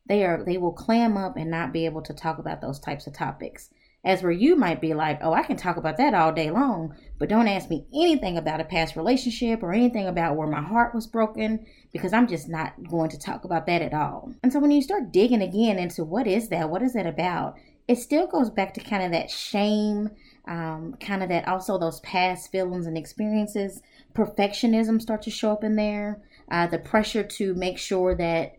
They 0.08 0.24
are 0.24 0.42
they 0.44 0.58
will 0.58 0.72
clam 0.72 1.16
up 1.16 1.36
and 1.36 1.50
not 1.50 1.72
be 1.72 1.86
able 1.86 2.02
to 2.02 2.12
talk 2.12 2.38
about 2.38 2.60
those 2.60 2.80
types 2.80 3.06
of 3.06 3.12
topics. 3.12 3.70
As 4.04 4.20
where 4.20 4.32
you 4.32 4.56
might 4.56 4.80
be 4.80 4.94
like, 4.94 5.20
oh, 5.22 5.32
I 5.32 5.44
can 5.44 5.56
talk 5.56 5.76
about 5.76 5.96
that 5.98 6.12
all 6.12 6.32
day 6.32 6.50
long, 6.50 6.96
but 7.20 7.28
don't 7.28 7.46
ask 7.46 7.70
me 7.70 7.86
anything 7.94 8.36
about 8.36 8.60
a 8.60 8.64
past 8.64 8.96
relationship 8.96 9.62
or 9.62 9.72
anything 9.72 10.08
about 10.08 10.34
where 10.34 10.48
my 10.48 10.60
heart 10.60 10.92
was 10.92 11.06
broken 11.06 11.64
because 11.92 12.12
I'm 12.12 12.26
just 12.26 12.48
not 12.48 12.72
going 12.88 13.10
to 13.10 13.18
talk 13.18 13.44
about 13.44 13.66
that 13.66 13.80
at 13.80 13.94
all. 13.94 14.34
And 14.42 14.52
so 14.52 14.58
when 14.58 14.72
you 14.72 14.82
start 14.82 15.12
digging 15.12 15.42
again 15.42 15.78
into 15.78 16.02
what 16.02 16.26
is 16.26 16.48
that, 16.48 16.68
what 16.68 16.82
is 16.82 16.94
that 16.94 17.06
about, 17.06 17.54
it 17.88 17.96
still 17.96 18.26
goes 18.26 18.50
back 18.50 18.74
to 18.74 18.80
kind 18.80 19.02
of 19.02 19.12
that 19.12 19.30
shame 19.30 20.10
um, 20.48 20.94
kind 21.00 21.22
of 21.22 21.28
that 21.28 21.46
also 21.46 21.78
those 21.78 22.00
past 22.00 22.50
feelings 22.50 22.86
and 22.86 22.96
experiences 22.98 23.82
perfectionism 24.14 25.00
start 25.00 25.22
to 25.22 25.30
show 25.30 25.52
up 25.52 25.64
in 25.64 25.76
there 25.76 26.22
uh, 26.50 26.66
the 26.66 26.78
pressure 26.78 27.22
to 27.22 27.54
make 27.54 27.78
sure 27.78 28.14
that 28.16 28.54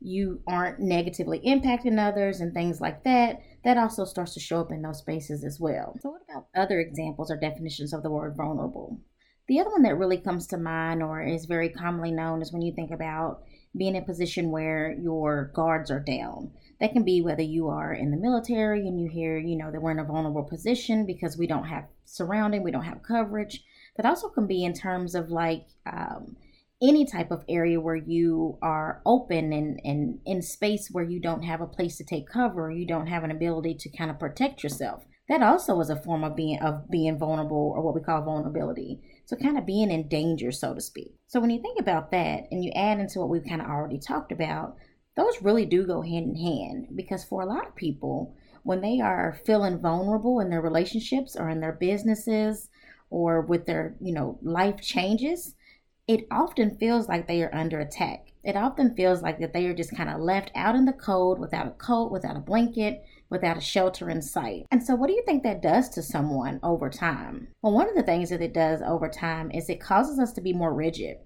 you 0.00 0.40
aren't 0.46 0.78
negatively 0.78 1.40
impacting 1.40 1.98
others 1.98 2.40
and 2.40 2.54
things 2.54 2.80
like 2.80 3.02
that 3.04 3.40
that 3.64 3.76
also 3.76 4.04
starts 4.04 4.34
to 4.34 4.40
show 4.40 4.60
up 4.60 4.70
in 4.70 4.82
those 4.82 4.98
spaces 4.98 5.44
as 5.44 5.58
well. 5.58 5.96
So, 6.00 6.10
what 6.10 6.22
about 6.28 6.46
other 6.54 6.80
examples 6.80 7.30
or 7.30 7.36
definitions 7.36 7.92
of 7.92 8.02
the 8.02 8.10
word 8.10 8.36
vulnerable? 8.36 9.00
The 9.48 9.60
other 9.60 9.70
one 9.70 9.82
that 9.82 9.98
really 9.98 10.18
comes 10.18 10.46
to 10.48 10.58
mind 10.58 11.02
or 11.02 11.22
is 11.22 11.46
very 11.46 11.68
commonly 11.68 12.12
known 12.12 12.42
is 12.42 12.52
when 12.52 12.62
you 12.62 12.72
think 12.74 12.90
about 12.90 13.42
being 13.76 13.96
in 13.96 14.02
a 14.02 14.06
position 14.06 14.50
where 14.50 14.92
your 14.92 15.50
guards 15.54 15.90
are 15.90 16.00
down. 16.00 16.52
That 16.80 16.92
can 16.92 17.04
be 17.04 17.20
whether 17.20 17.42
you 17.42 17.68
are 17.68 17.92
in 17.92 18.10
the 18.10 18.16
military 18.16 18.86
and 18.86 19.00
you 19.00 19.08
hear, 19.08 19.36
you 19.36 19.56
know, 19.56 19.70
that 19.70 19.80
we're 19.80 19.90
in 19.90 19.98
a 19.98 20.04
vulnerable 20.04 20.44
position 20.44 21.06
because 21.06 21.36
we 21.36 21.46
don't 21.46 21.64
have 21.64 21.84
surrounding, 22.04 22.62
we 22.62 22.70
don't 22.70 22.84
have 22.84 23.02
coverage. 23.02 23.64
That 23.96 24.06
also 24.06 24.28
can 24.28 24.46
be 24.46 24.64
in 24.64 24.74
terms 24.74 25.16
of 25.16 25.30
like 25.30 25.66
um, 25.86 26.36
any 26.80 27.04
type 27.04 27.30
of 27.32 27.44
area 27.48 27.80
where 27.80 27.96
you 27.96 28.58
are 28.62 29.02
open 29.04 29.52
and, 29.52 29.80
and 29.84 30.20
in 30.24 30.40
space 30.42 30.88
where 30.90 31.04
you 31.04 31.20
don't 31.20 31.42
have 31.42 31.60
a 31.60 31.66
place 31.66 31.96
to 31.96 32.04
take 32.04 32.28
cover, 32.28 32.70
you 32.70 32.86
don't 32.86 33.08
have 33.08 33.24
an 33.24 33.32
ability 33.32 33.74
to 33.74 33.90
kind 33.90 34.10
of 34.10 34.20
protect 34.20 34.62
yourself. 34.62 35.04
That 35.28 35.42
also 35.42 35.78
is 35.80 35.90
a 35.90 35.96
form 35.96 36.24
of 36.24 36.36
being 36.36 36.58
of 36.60 36.88
being 36.90 37.18
vulnerable 37.18 37.72
or 37.76 37.82
what 37.82 37.94
we 37.94 38.00
call 38.00 38.22
vulnerability. 38.22 39.00
So 39.26 39.36
kind 39.36 39.58
of 39.58 39.66
being 39.66 39.90
in 39.90 40.08
danger, 40.08 40.52
so 40.52 40.72
to 40.72 40.80
speak. 40.80 41.16
So 41.26 41.38
when 41.38 41.50
you 41.50 41.60
think 41.60 41.78
about 41.78 42.10
that 42.12 42.44
and 42.50 42.64
you 42.64 42.70
add 42.74 42.98
into 42.98 43.18
what 43.18 43.28
we've 43.28 43.44
kind 43.44 43.60
of 43.60 43.66
already 43.66 43.98
talked 43.98 44.32
about, 44.32 44.76
those 45.18 45.42
really 45.42 45.66
do 45.66 45.84
go 45.84 46.00
hand 46.00 46.30
in 46.30 46.36
hand 46.36 46.86
because 46.94 47.24
for 47.24 47.42
a 47.42 47.46
lot 47.46 47.66
of 47.66 47.74
people, 47.74 48.36
when 48.62 48.80
they 48.80 49.00
are 49.00 49.40
feeling 49.44 49.80
vulnerable 49.80 50.38
in 50.38 50.48
their 50.48 50.60
relationships 50.60 51.34
or 51.34 51.50
in 51.50 51.60
their 51.60 51.72
businesses 51.72 52.68
or 53.10 53.40
with 53.40 53.66
their, 53.66 53.96
you 54.00 54.12
know, 54.12 54.38
life 54.42 54.80
changes, 54.80 55.56
it 56.06 56.26
often 56.30 56.78
feels 56.78 57.08
like 57.08 57.26
they 57.26 57.42
are 57.42 57.54
under 57.54 57.80
attack. 57.80 58.28
It 58.44 58.54
often 58.56 58.94
feels 58.94 59.20
like 59.20 59.40
that 59.40 59.52
they 59.52 59.66
are 59.66 59.74
just 59.74 59.96
kind 59.96 60.08
of 60.08 60.20
left 60.20 60.52
out 60.54 60.76
in 60.76 60.84
the 60.84 60.92
cold 60.92 61.40
without 61.40 61.66
a 61.66 61.72
coat, 61.72 62.12
without 62.12 62.36
a 62.36 62.40
blanket, 62.40 63.02
without 63.28 63.58
a 63.58 63.60
shelter 63.60 64.08
in 64.08 64.22
sight. 64.22 64.66
And 64.70 64.82
so, 64.82 64.94
what 64.94 65.08
do 65.08 65.14
you 65.14 65.24
think 65.26 65.42
that 65.42 65.60
does 65.60 65.88
to 65.90 66.02
someone 66.02 66.60
over 66.62 66.88
time? 66.88 67.48
Well, 67.60 67.74
one 67.74 67.88
of 67.88 67.96
the 67.96 68.04
things 68.04 68.30
that 68.30 68.40
it 68.40 68.54
does 68.54 68.80
over 68.82 69.08
time 69.08 69.50
is 69.50 69.68
it 69.68 69.80
causes 69.80 70.18
us 70.18 70.32
to 70.34 70.40
be 70.40 70.52
more 70.52 70.72
rigid. 70.72 71.18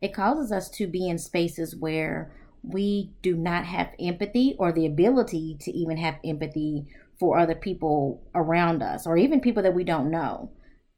It 0.00 0.14
causes 0.14 0.52
us 0.52 0.68
to 0.70 0.86
be 0.86 1.08
in 1.08 1.18
spaces 1.18 1.74
where 1.74 2.30
we 2.62 3.12
do 3.22 3.36
not 3.36 3.64
have 3.64 3.90
empathy 4.00 4.56
or 4.58 4.72
the 4.72 4.86
ability 4.86 5.56
to 5.60 5.70
even 5.70 5.96
have 5.96 6.16
empathy 6.24 6.86
for 7.18 7.38
other 7.38 7.54
people 7.54 8.22
around 8.34 8.82
us 8.82 9.06
or 9.06 9.16
even 9.16 9.40
people 9.40 9.62
that 9.62 9.74
we 9.74 9.84
don't 9.84 10.10
know. 10.10 10.50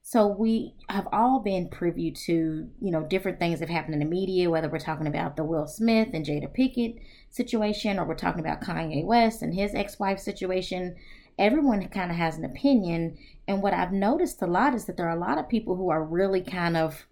So 0.03 0.27
we 0.27 0.75
have 0.89 1.07
all 1.13 1.41
been 1.41 1.69
privy 1.69 2.11
to, 2.27 2.69
you 2.81 2.91
know, 2.91 3.03
different 3.03 3.39
things 3.39 3.61
that 3.61 3.69
happen 3.69 3.93
in 3.93 4.01
the 4.01 4.07
media, 4.07 4.51
whether 4.51 4.69
we're 4.69 4.79
talking 4.79 5.07
about 5.07 5.37
the 5.37 5.45
Will 5.45 5.67
Smith 5.67 6.09
and 6.13 6.25
Jada 6.25 6.49
Pinkett 6.49 7.01
situation 7.31 7.99
or 7.99 8.05
we're 8.05 8.15
talking 8.15 8.41
about 8.41 8.63
Kanye 8.63 9.05
West 9.05 9.43
and 9.43 9.55
his 9.55 9.75
ex-wife 9.75 10.19
situation. 10.19 10.97
Everyone 11.39 11.87
kind 11.89 12.11
of 12.11 12.17
has 12.17 12.37
an 12.37 12.45
opinion. 12.45 13.19
And 13.47 13.63
what 13.63 13.75
I've 13.75 13.93
noticed 13.93 14.43
a 14.43 14.47
lot 14.47 14.75
is 14.75 14.87
that 14.87 14.97
there 14.97 15.07
are 15.07 15.17
a 15.17 15.21
lot 15.21 15.39
of 15.39 15.49
people 15.49 15.77
who 15.77 15.91
are 15.91 16.03
really 16.03 16.43
kind 16.43 16.77
of 16.77 17.07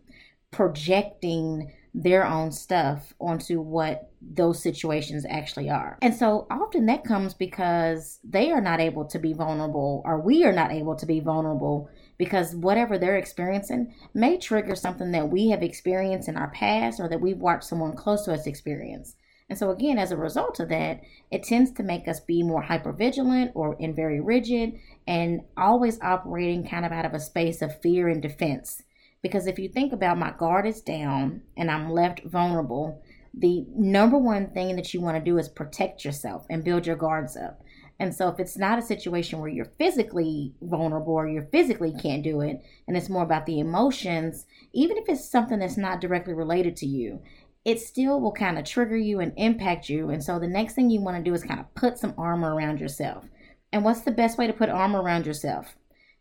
projecting 0.51 1.73
their 1.95 2.27
own 2.27 2.53
stuff 2.53 3.15
onto 3.19 3.61
what 3.61 4.11
those 4.21 4.63
situations 4.63 5.25
actually 5.29 5.71
are. 5.71 5.99
And 6.03 6.15
so 6.15 6.47
often 6.51 6.87
that 6.87 7.05
comes 7.05 7.35
because 7.35 8.19
they 8.25 8.51
are 8.51 8.61
not 8.61 8.81
able 8.81 9.05
to 9.07 9.19
be 9.19 9.33
vulnerable, 9.33 10.03
or 10.05 10.21
we 10.21 10.45
are 10.45 10.53
not 10.53 10.73
able 10.73 10.97
to 10.97 11.07
be 11.07 11.21
vulnerable 11.21 11.89
because 12.19 12.55
whatever 12.55 12.99
they're 12.99 13.17
experiencing 13.17 13.95
may 14.13 14.37
trigger 14.39 14.75
something 14.75 15.13
that 15.13 15.31
we 15.31 15.51
have 15.51 15.63
experienced 15.63 16.29
in 16.29 16.37
our 16.37 16.51
past 16.51 17.01
or 17.01 17.09
that 17.09 17.21
we've 17.21 17.39
watched 17.39 17.65
someone 17.65 17.97
close 17.97 18.25
to 18.25 18.33
us 18.33 18.47
experience. 18.47 19.15
And 19.49 19.59
so 19.59 19.71
again, 19.71 19.99
as 19.99 20.13
a 20.13 20.17
result 20.17 20.61
of 20.61 20.69
that, 20.69 21.01
it 21.31 21.43
tends 21.43 21.73
to 21.73 21.83
make 21.83 22.07
us 22.07 22.21
be 22.21 22.43
more 22.43 22.63
hypervigilant 22.63 23.53
or 23.55 23.77
and 23.81 23.97
very 23.97 24.21
rigid 24.21 24.79
and 25.07 25.41
always 25.57 25.99
operating 26.03 26.69
kind 26.69 26.85
of 26.85 26.93
out 26.93 27.07
of 27.07 27.15
a 27.15 27.21
space 27.21 27.63
of 27.63 27.81
fear 27.81 28.09
and 28.09 28.21
defense 28.21 28.83
because 29.23 29.47
if 29.47 29.59
you 29.59 29.69
think 29.69 29.93
about 29.93 30.19
my 30.19 30.31
guard 30.31 30.67
is 30.67 30.81
down 30.81 31.43
and 31.57 31.71
I'm 31.71 31.91
left 31.91 32.23
vulnerable, 32.25 33.03
the 33.35 33.67
number 33.75 34.19
one 34.19 34.51
thing 34.51 34.77
that 34.77 34.93
you 34.95 35.01
want 35.01 35.17
to 35.17 35.31
do 35.31 35.39
is 35.39 35.49
protect 35.49 36.05
yourself 36.05 36.47
and 36.51 36.65
build 36.65 36.87
your 36.87 36.97
guards 36.97 37.37
up. 37.37 37.63
And 38.01 38.15
so, 38.15 38.29
if 38.29 38.39
it's 38.39 38.57
not 38.57 38.79
a 38.79 38.83
situation 38.83 39.41
where 39.41 39.49
you're 39.49 39.73
physically 39.77 40.55
vulnerable 40.63 41.15
or 41.15 41.27
you 41.27 41.47
physically 41.51 41.93
can't 42.01 42.23
do 42.23 42.41
it, 42.43 42.63
and 42.87 42.97
it's 42.97 43.09
more 43.09 43.25
about 43.25 43.45
the 43.45 43.59
emotions, 43.59 44.47
even 44.73 44.97
if 44.97 45.09
it's 45.09 45.29
something 45.29 45.59
that's 45.59 45.77
not 45.77 46.01
directly 46.01 46.33
related 46.33 46.77
to 46.77 46.87
you, 46.87 47.21
it 47.65 47.81
still 47.81 48.21
will 48.21 48.33
kind 48.33 48.57
of 48.57 48.65
trigger 48.65 48.97
you 48.97 49.19
and 49.19 49.33
impact 49.37 49.89
you. 49.89 50.11
And 50.11 50.23
so, 50.23 50.39
the 50.39 50.47
next 50.47 50.75
thing 50.75 50.91
you 50.91 51.01
want 51.01 51.17
to 51.17 51.29
do 51.29 51.35
is 51.35 51.43
kind 51.43 51.59
of 51.59 51.75
put 51.75 51.99
some 51.99 52.15
armor 52.17 52.55
around 52.55 52.81
yourself. 52.81 53.25
And 53.73 53.85
what's 53.85 54.03
the 54.03 54.13
best 54.13 54.39
way 54.39 54.47
to 54.47 54.53
put 54.53 54.69
armor 54.69 55.03
around 55.03 55.27
yourself? 55.27 55.75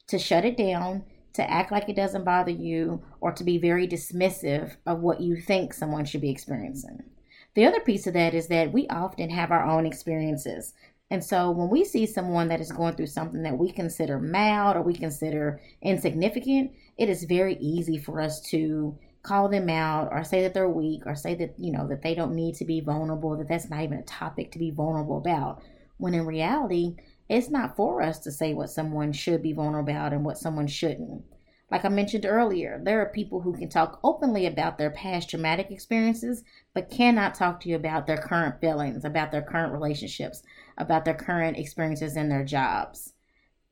To 0.07 0.17
shut 0.17 0.45
it 0.45 0.57
down 0.57 1.03
to 1.37 1.49
act 1.49 1.71
like 1.71 1.89
it 1.89 1.95
doesn't 1.95 2.25
bother 2.25 2.51
you, 2.51 3.01
or 3.21 3.31
to 3.31 3.43
be 3.43 3.57
very 3.57 3.87
dismissive 3.87 4.75
of 4.85 4.99
what 4.99 5.21
you 5.21 5.37
think 5.37 5.73
someone 5.73 6.05
should 6.05 6.21
be 6.21 6.29
experiencing. 6.29 7.01
The 7.55 7.65
other 7.65 7.79
piece 7.79 8.05
of 8.05 8.13
that 8.13 8.35
is 8.35 8.47
that 8.49 8.71
we 8.71 8.87
often 8.89 9.31
have 9.31 9.51
our 9.51 9.65
own 9.65 9.87
experiences. 9.87 10.73
And 11.09 11.23
so 11.23 11.49
when 11.51 11.69
we 11.69 11.85
see 11.85 12.05
someone 12.05 12.49
that 12.49 12.59
is 12.59 12.71
going 12.71 12.95
through 12.95 13.07
something 13.07 13.41
that 13.43 13.57
we 13.57 13.71
consider 13.71 14.19
mild 14.19 14.75
or 14.75 14.81
we 14.81 14.93
consider 14.93 15.61
insignificant, 15.81 16.71
it 16.97 17.09
is 17.09 17.23
very 17.23 17.55
easy 17.55 17.97
for 17.97 18.19
us 18.21 18.41
to 18.49 18.97
call 19.23 19.49
them 19.49 19.69
out 19.69 20.09
or 20.11 20.23
say 20.23 20.41
that 20.41 20.53
they're 20.53 20.69
weak 20.69 21.03
or 21.05 21.15
say 21.15 21.33
that, 21.35 21.53
you 21.57 21.71
know, 21.71 21.87
that 21.87 22.01
they 22.01 22.13
don't 22.13 22.35
need 22.35 22.55
to 22.55 22.65
be 22.65 22.81
vulnerable, 22.81 23.37
that 23.37 23.47
that's 23.47 23.69
not 23.69 23.81
even 23.81 23.99
a 23.99 24.03
topic 24.03 24.51
to 24.51 24.59
be 24.59 24.71
vulnerable 24.71 25.17
about. 25.17 25.61
When 25.97 26.13
in 26.13 26.25
reality, 26.25 26.95
it's 27.29 27.49
not 27.49 27.75
for 27.75 28.01
us 28.01 28.19
to 28.19 28.31
say 28.31 28.53
what 28.53 28.69
someone 28.69 29.11
should 29.11 29.43
be 29.43 29.53
vulnerable 29.53 29.91
about 29.91 30.13
and 30.13 30.23
what 30.23 30.37
someone 30.37 30.67
shouldn't. 30.67 31.23
Like 31.69 31.83
I 31.83 31.89
mentioned 31.89 32.25
earlier, 32.25 32.79
there 32.81 33.01
are 33.01 33.09
people 33.09 33.41
who 33.41 33.57
can 33.57 33.67
talk 33.67 33.99
openly 34.01 34.45
about 34.45 34.77
their 34.77 34.91
past 34.91 35.29
traumatic 35.29 35.69
experiences, 35.69 36.43
but 36.73 36.89
cannot 36.89 37.35
talk 37.35 37.59
to 37.59 37.69
you 37.69 37.75
about 37.75 38.07
their 38.07 38.17
current 38.17 38.61
feelings, 38.61 39.03
about 39.03 39.31
their 39.31 39.41
current 39.41 39.73
relationships, 39.73 40.43
about 40.77 41.03
their 41.03 41.13
current 41.13 41.57
experiences 41.57 42.15
in 42.15 42.29
their 42.29 42.45
jobs. 42.45 43.13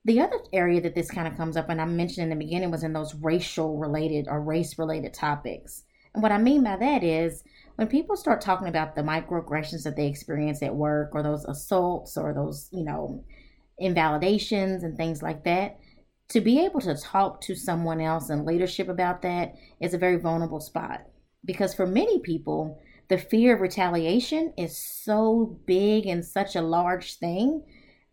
The 0.03 0.19
other 0.19 0.39
area 0.51 0.81
that 0.81 0.93
this 0.93 1.09
kind 1.09 1.27
of 1.27 1.37
comes 1.37 1.55
up, 1.55 1.69
and 1.69 1.79
I 1.79 1.85
mentioned 1.85 2.25
in 2.25 2.37
the 2.37 2.45
beginning, 2.45 2.69
was 2.69 2.83
in 2.83 2.91
those 2.91 3.15
racial 3.15 3.77
related 3.77 4.27
or 4.27 4.41
race 4.41 4.77
related 4.77 5.13
topics. 5.13 5.83
And 6.13 6.21
what 6.21 6.33
I 6.33 6.37
mean 6.37 6.63
by 6.63 6.75
that 6.75 7.03
is 7.03 7.43
when 7.77 7.87
people 7.87 8.17
start 8.17 8.41
talking 8.41 8.67
about 8.67 8.95
the 8.95 9.01
microaggressions 9.01 9.83
that 9.83 9.95
they 9.95 10.07
experience 10.07 10.61
at 10.61 10.75
work 10.75 11.11
or 11.13 11.23
those 11.23 11.45
assaults 11.45 12.17
or 12.17 12.33
those, 12.33 12.69
you 12.71 12.83
know, 12.83 13.23
invalidations 13.79 14.83
and 14.83 14.95
things 14.95 15.21
like 15.21 15.43
that, 15.43 15.79
to 16.29 16.41
be 16.41 16.63
able 16.65 16.81
to 16.81 16.95
talk 16.95 17.41
to 17.41 17.55
someone 17.55 18.01
else 18.01 18.29
in 18.29 18.45
leadership 18.45 18.89
about 18.89 19.21
that 19.21 19.55
is 19.79 19.93
a 19.93 19.97
very 19.97 20.17
vulnerable 20.17 20.59
spot. 20.59 21.01
Because 21.43 21.75
for 21.75 21.85
many 21.85 22.19
people, 22.19 22.81
the 23.09 23.17
fear 23.17 23.53
of 23.53 23.61
retaliation 23.61 24.53
is 24.57 24.77
so 24.77 25.59
big 25.67 26.07
and 26.07 26.25
such 26.25 26.55
a 26.55 26.61
large 26.61 27.17
thing 27.17 27.63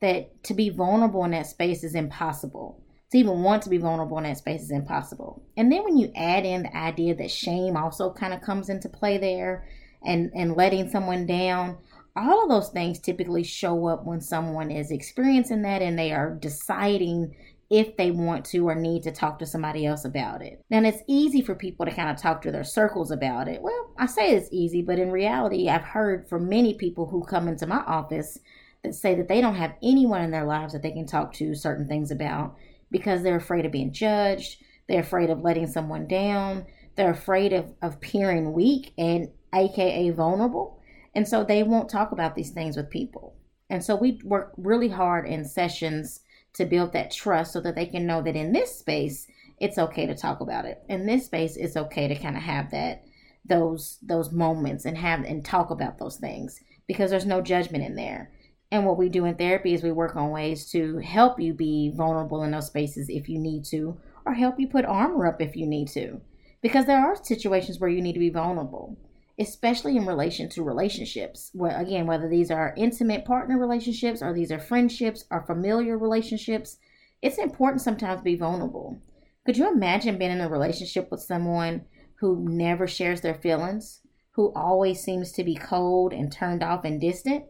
that 0.00 0.45
to 0.45 0.52
be 0.52 0.69
vulnerable 0.69 1.25
in 1.25 1.31
that 1.31 1.47
space 1.47 1.83
is 1.83 1.95
impossible. 1.95 2.83
To 3.12 3.19
even 3.19 3.42
want 3.42 3.62
to 3.62 3.71
be 3.71 3.78
vulnerable 3.78 4.19
in 4.19 4.25
that 4.25 4.38
space 4.38 4.62
is 4.62 4.71
impossible. 4.71 5.42
And 5.57 5.71
then 5.71 5.85
when 5.85 5.97
you 5.97 6.12
add 6.14 6.45
in 6.45 6.64
the 6.64 6.76
idea 6.76 7.14
that 7.14 7.31
shame 7.31 7.76
also 7.76 8.12
kind 8.12 8.35
of 8.35 8.42
comes 8.42 8.69
into 8.69 8.88
play 8.88 9.16
there 9.16 9.66
and, 10.04 10.31
and 10.35 10.57
letting 10.57 10.90
someone 10.90 11.25
down, 11.26 11.78
all 12.16 12.42
of 12.42 12.50
those 12.50 12.69
things 12.71 12.99
typically 12.99 13.42
show 13.42 13.87
up 13.87 14.04
when 14.04 14.21
someone 14.21 14.71
is 14.71 14.90
experiencing 14.90 15.62
that 15.62 15.83
and 15.83 15.99
they 15.99 16.12
are 16.12 16.35
deciding 16.35 17.35
if 17.71 17.97
they 17.97 18.11
want 18.11 18.45
to 18.45 18.69
or 18.69 18.75
need 18.75 19.02
to 19.02 19.11
talk 19.11 19.38
to 19.38 19.47
somebody 19.47 19.87
else 19.87 20.04
about 20.04 20.42
it. 20.42 20.62
Now, 20.69 20.83
it's 20.83 21.02
easy 21.09 21.40
for 21.40 21.54
people 21.54 21.87
to 21.87 21.95
kind 21.95 22.11
of 22.11 22.19
talk 22.19 22.42
to 22.42 22.50
their 22.52 22.64
circles 22.64 23.11
about 23.11 23.49
it. 23.49 23.62
Well, 23.62 23.95
I 23.97 24.04
say 24.04 24.35
it's 24.35 24.50
easy, 24.52 24.83
but 24.83 24.99
in 24.99 25.11
reality, 25.11 25.71
I've 25.71 25.83
heard 25.83 26.28
from 26.28 26.50
many 26.50 26.75
people 26.75 27.07
who 27.07 27.25
come 27.25 27.49
into 27.49 27.66
my 27.66 27.78
office 27.78 28.38
that 28.83 28.95
say 28.95 29.14
that 29.14 29.26
they 29.26 29.40
don't 29.40 29.54
have 29.54 29.73
anyone 29.83 30.21
in 30.21 30.31
their 30.31 30.45
lives 30.45 30.75
that 30.75 30.83
they 30.83 30.90
can 30.90 31.07
talk 31.07 31.33
to 31.35 31.54
certain 31.54 31.88
things 31.88 32.11
about 32.11 32.57
because 32.90 33.23
they're 33.23 33.37
afraid 33.37 33.64
of 33.64 33.73
being 33.73 33.92
judged, 33.92 34.62
they're 34.87 35.00
afraid 35.00 35.31
of 35.31 35.40
letting 35.40 35.66
someone 35.66 36.07
down, 36.07 36.66
they're 36.97 37.11
afraid 37.11 37.54
of, 37.54 37.73
of 37.81 37.95
appearing 37.95 38.52
weak 38.52 38.92
and 38.99 39.28
aka 39.54 40.11
vulnerable. 40.11 40.82
And 41.14 41.28
so 41.28 41.45
they 41.45 41.62
won't 41.62 41.90
talk 41.90 42.12
about 42.12 42.35
these 42.35 42.50
things 42.50 42.76
with 42.76 42.90
people. 42.90 43.37
And 43.69 43.85
so 43.85 43.97
we 43.97 44.21
work 44.25 44.52
really 44.57 44.88
hard 44.88 45.26
in 45.26 45.45
sessions 45.45 46.21
to 46.54 46.64
build 46.64 46.92
that 46.92 47.11
trust 47.11 47.52
so 47.52 47.61
that 47.61 47.75
they 47.75 47.87
can 47.87 48.07
know 48.07 48.23
that 48.23 48.37
in 48.37 48.52
this 48.52 48.78
space, 48.78 49.26
it's 49.59 49.78
okay 49.78 50.07
to 50.07 50.14
talk 50.14 50.40
about 50.40 50.64
it. 50.64 50.83
In 50.88 51.07
this 51.07 51.26
space, 51.26 51.57
it's 51.57 51.76
okay 51.76 52.09
to 52.09 52.14
kind 52.14 52.37
of 52.37 52.42
have 52.42 52.71
that 52.71 53.04
those 53.45 53.99
those 54.02 54.31
moments 54.31 54.85
and 54.85 54.97
have 54.97 55.25
and 55.25 55.45
talk 55.45 55.71
about 55.71 55.99
those 55.99 56.16
things 56.16 56.61
because 56.87 57.11
there's 57.11 57.26
no 57.26 57.40
judgment 57.40 57.85
in 57.85 57.97
there. 57.97 58.31
And 58.71 58.87
what 58.87 58.97
we 58.97 59.09
do 59.09 59.25
in 59.25 59.35
therapy 59.35 59.75
is 59.75 59.83
we 59.83 59.92
work 59.92 60.16
on 60.16 60.31
ways 60.31 60.71
to 60.71 60.99
help 60.99 61.38
you 61.38 61.52
be 61.52 61.92
vulnerable 61.95 62.42
in 62.42 62.52
those 62.52 62.69
spaces 62.69 63.09
if 63.09 63.28
you 63.28 63.38
need 63.38 63.64
to, 63.66 63.99
or 64.25 64.33
help 64.33 64.59
you 64.59 64.66
put 64.66 64.85
armor 64.85 65.26
up 65.26 65.42
if 65.42 65.57
you 65.57 65.66
need 65.66 65.88
to. 65.88 66.21
Because 66.62 66.87
there 66.87 67.04
are 67.04 67.16
situations 67.23 67.78
where 67.78 67.90
you 67.90 68.00
need 68.00 68.14
to 68.14 68.19
be 68.19 68.31
vulnerable 68.31 68.97
especially 69.42 69.96
in 69.96 70.06
relation 70.06 70.49
to 70.49 70.62
relationships. 70.62 71.50
Where 71.52 71.78
again, 71.78 72.06
whether 72.06 72.28
these 72.28 72.50
are 72.50 72.75
intimate 72.76 73.25
partner 73.25 73.58
relationships 73.58 74.22
or 74.22 74.32
these 74.32 74.52
are 74.52 74.58
friendships 74.58 75.25
or 75.30 75.42
familiar 75.42 75.99
relationships, 75.99 76.78
it's 77.20 77.38
important 77.38 77.82
sometimes 77.82 78.20
to 78.20 78.25
be 78.25 78.37
vulnerable. 78.37 79.02
Could 79.44 79.56
you 79.56 79.70
imagine 79.70 80.18
being 80.18 80.30
in 80.30 80.40
a 80.40 80.49
relationship 80.49 81.11
with 81.11 81.20
someone 81.20 81.84
who 82.20 82.49
never 82.49 82.87
shares 82.87 83.20
their 83.20 83.34
feelings, 83.34 84.00
who 84.32 84.52
always 84.54 85.00
seems 85.00 85.32
to 85.32 85.44
be 85.44 85.56
cold 85.56 86.12
and 86.12 86.30
turned 86.30 86.62
off 86.62 86.84
and 86.84 87.00
distant? 87.00 87.44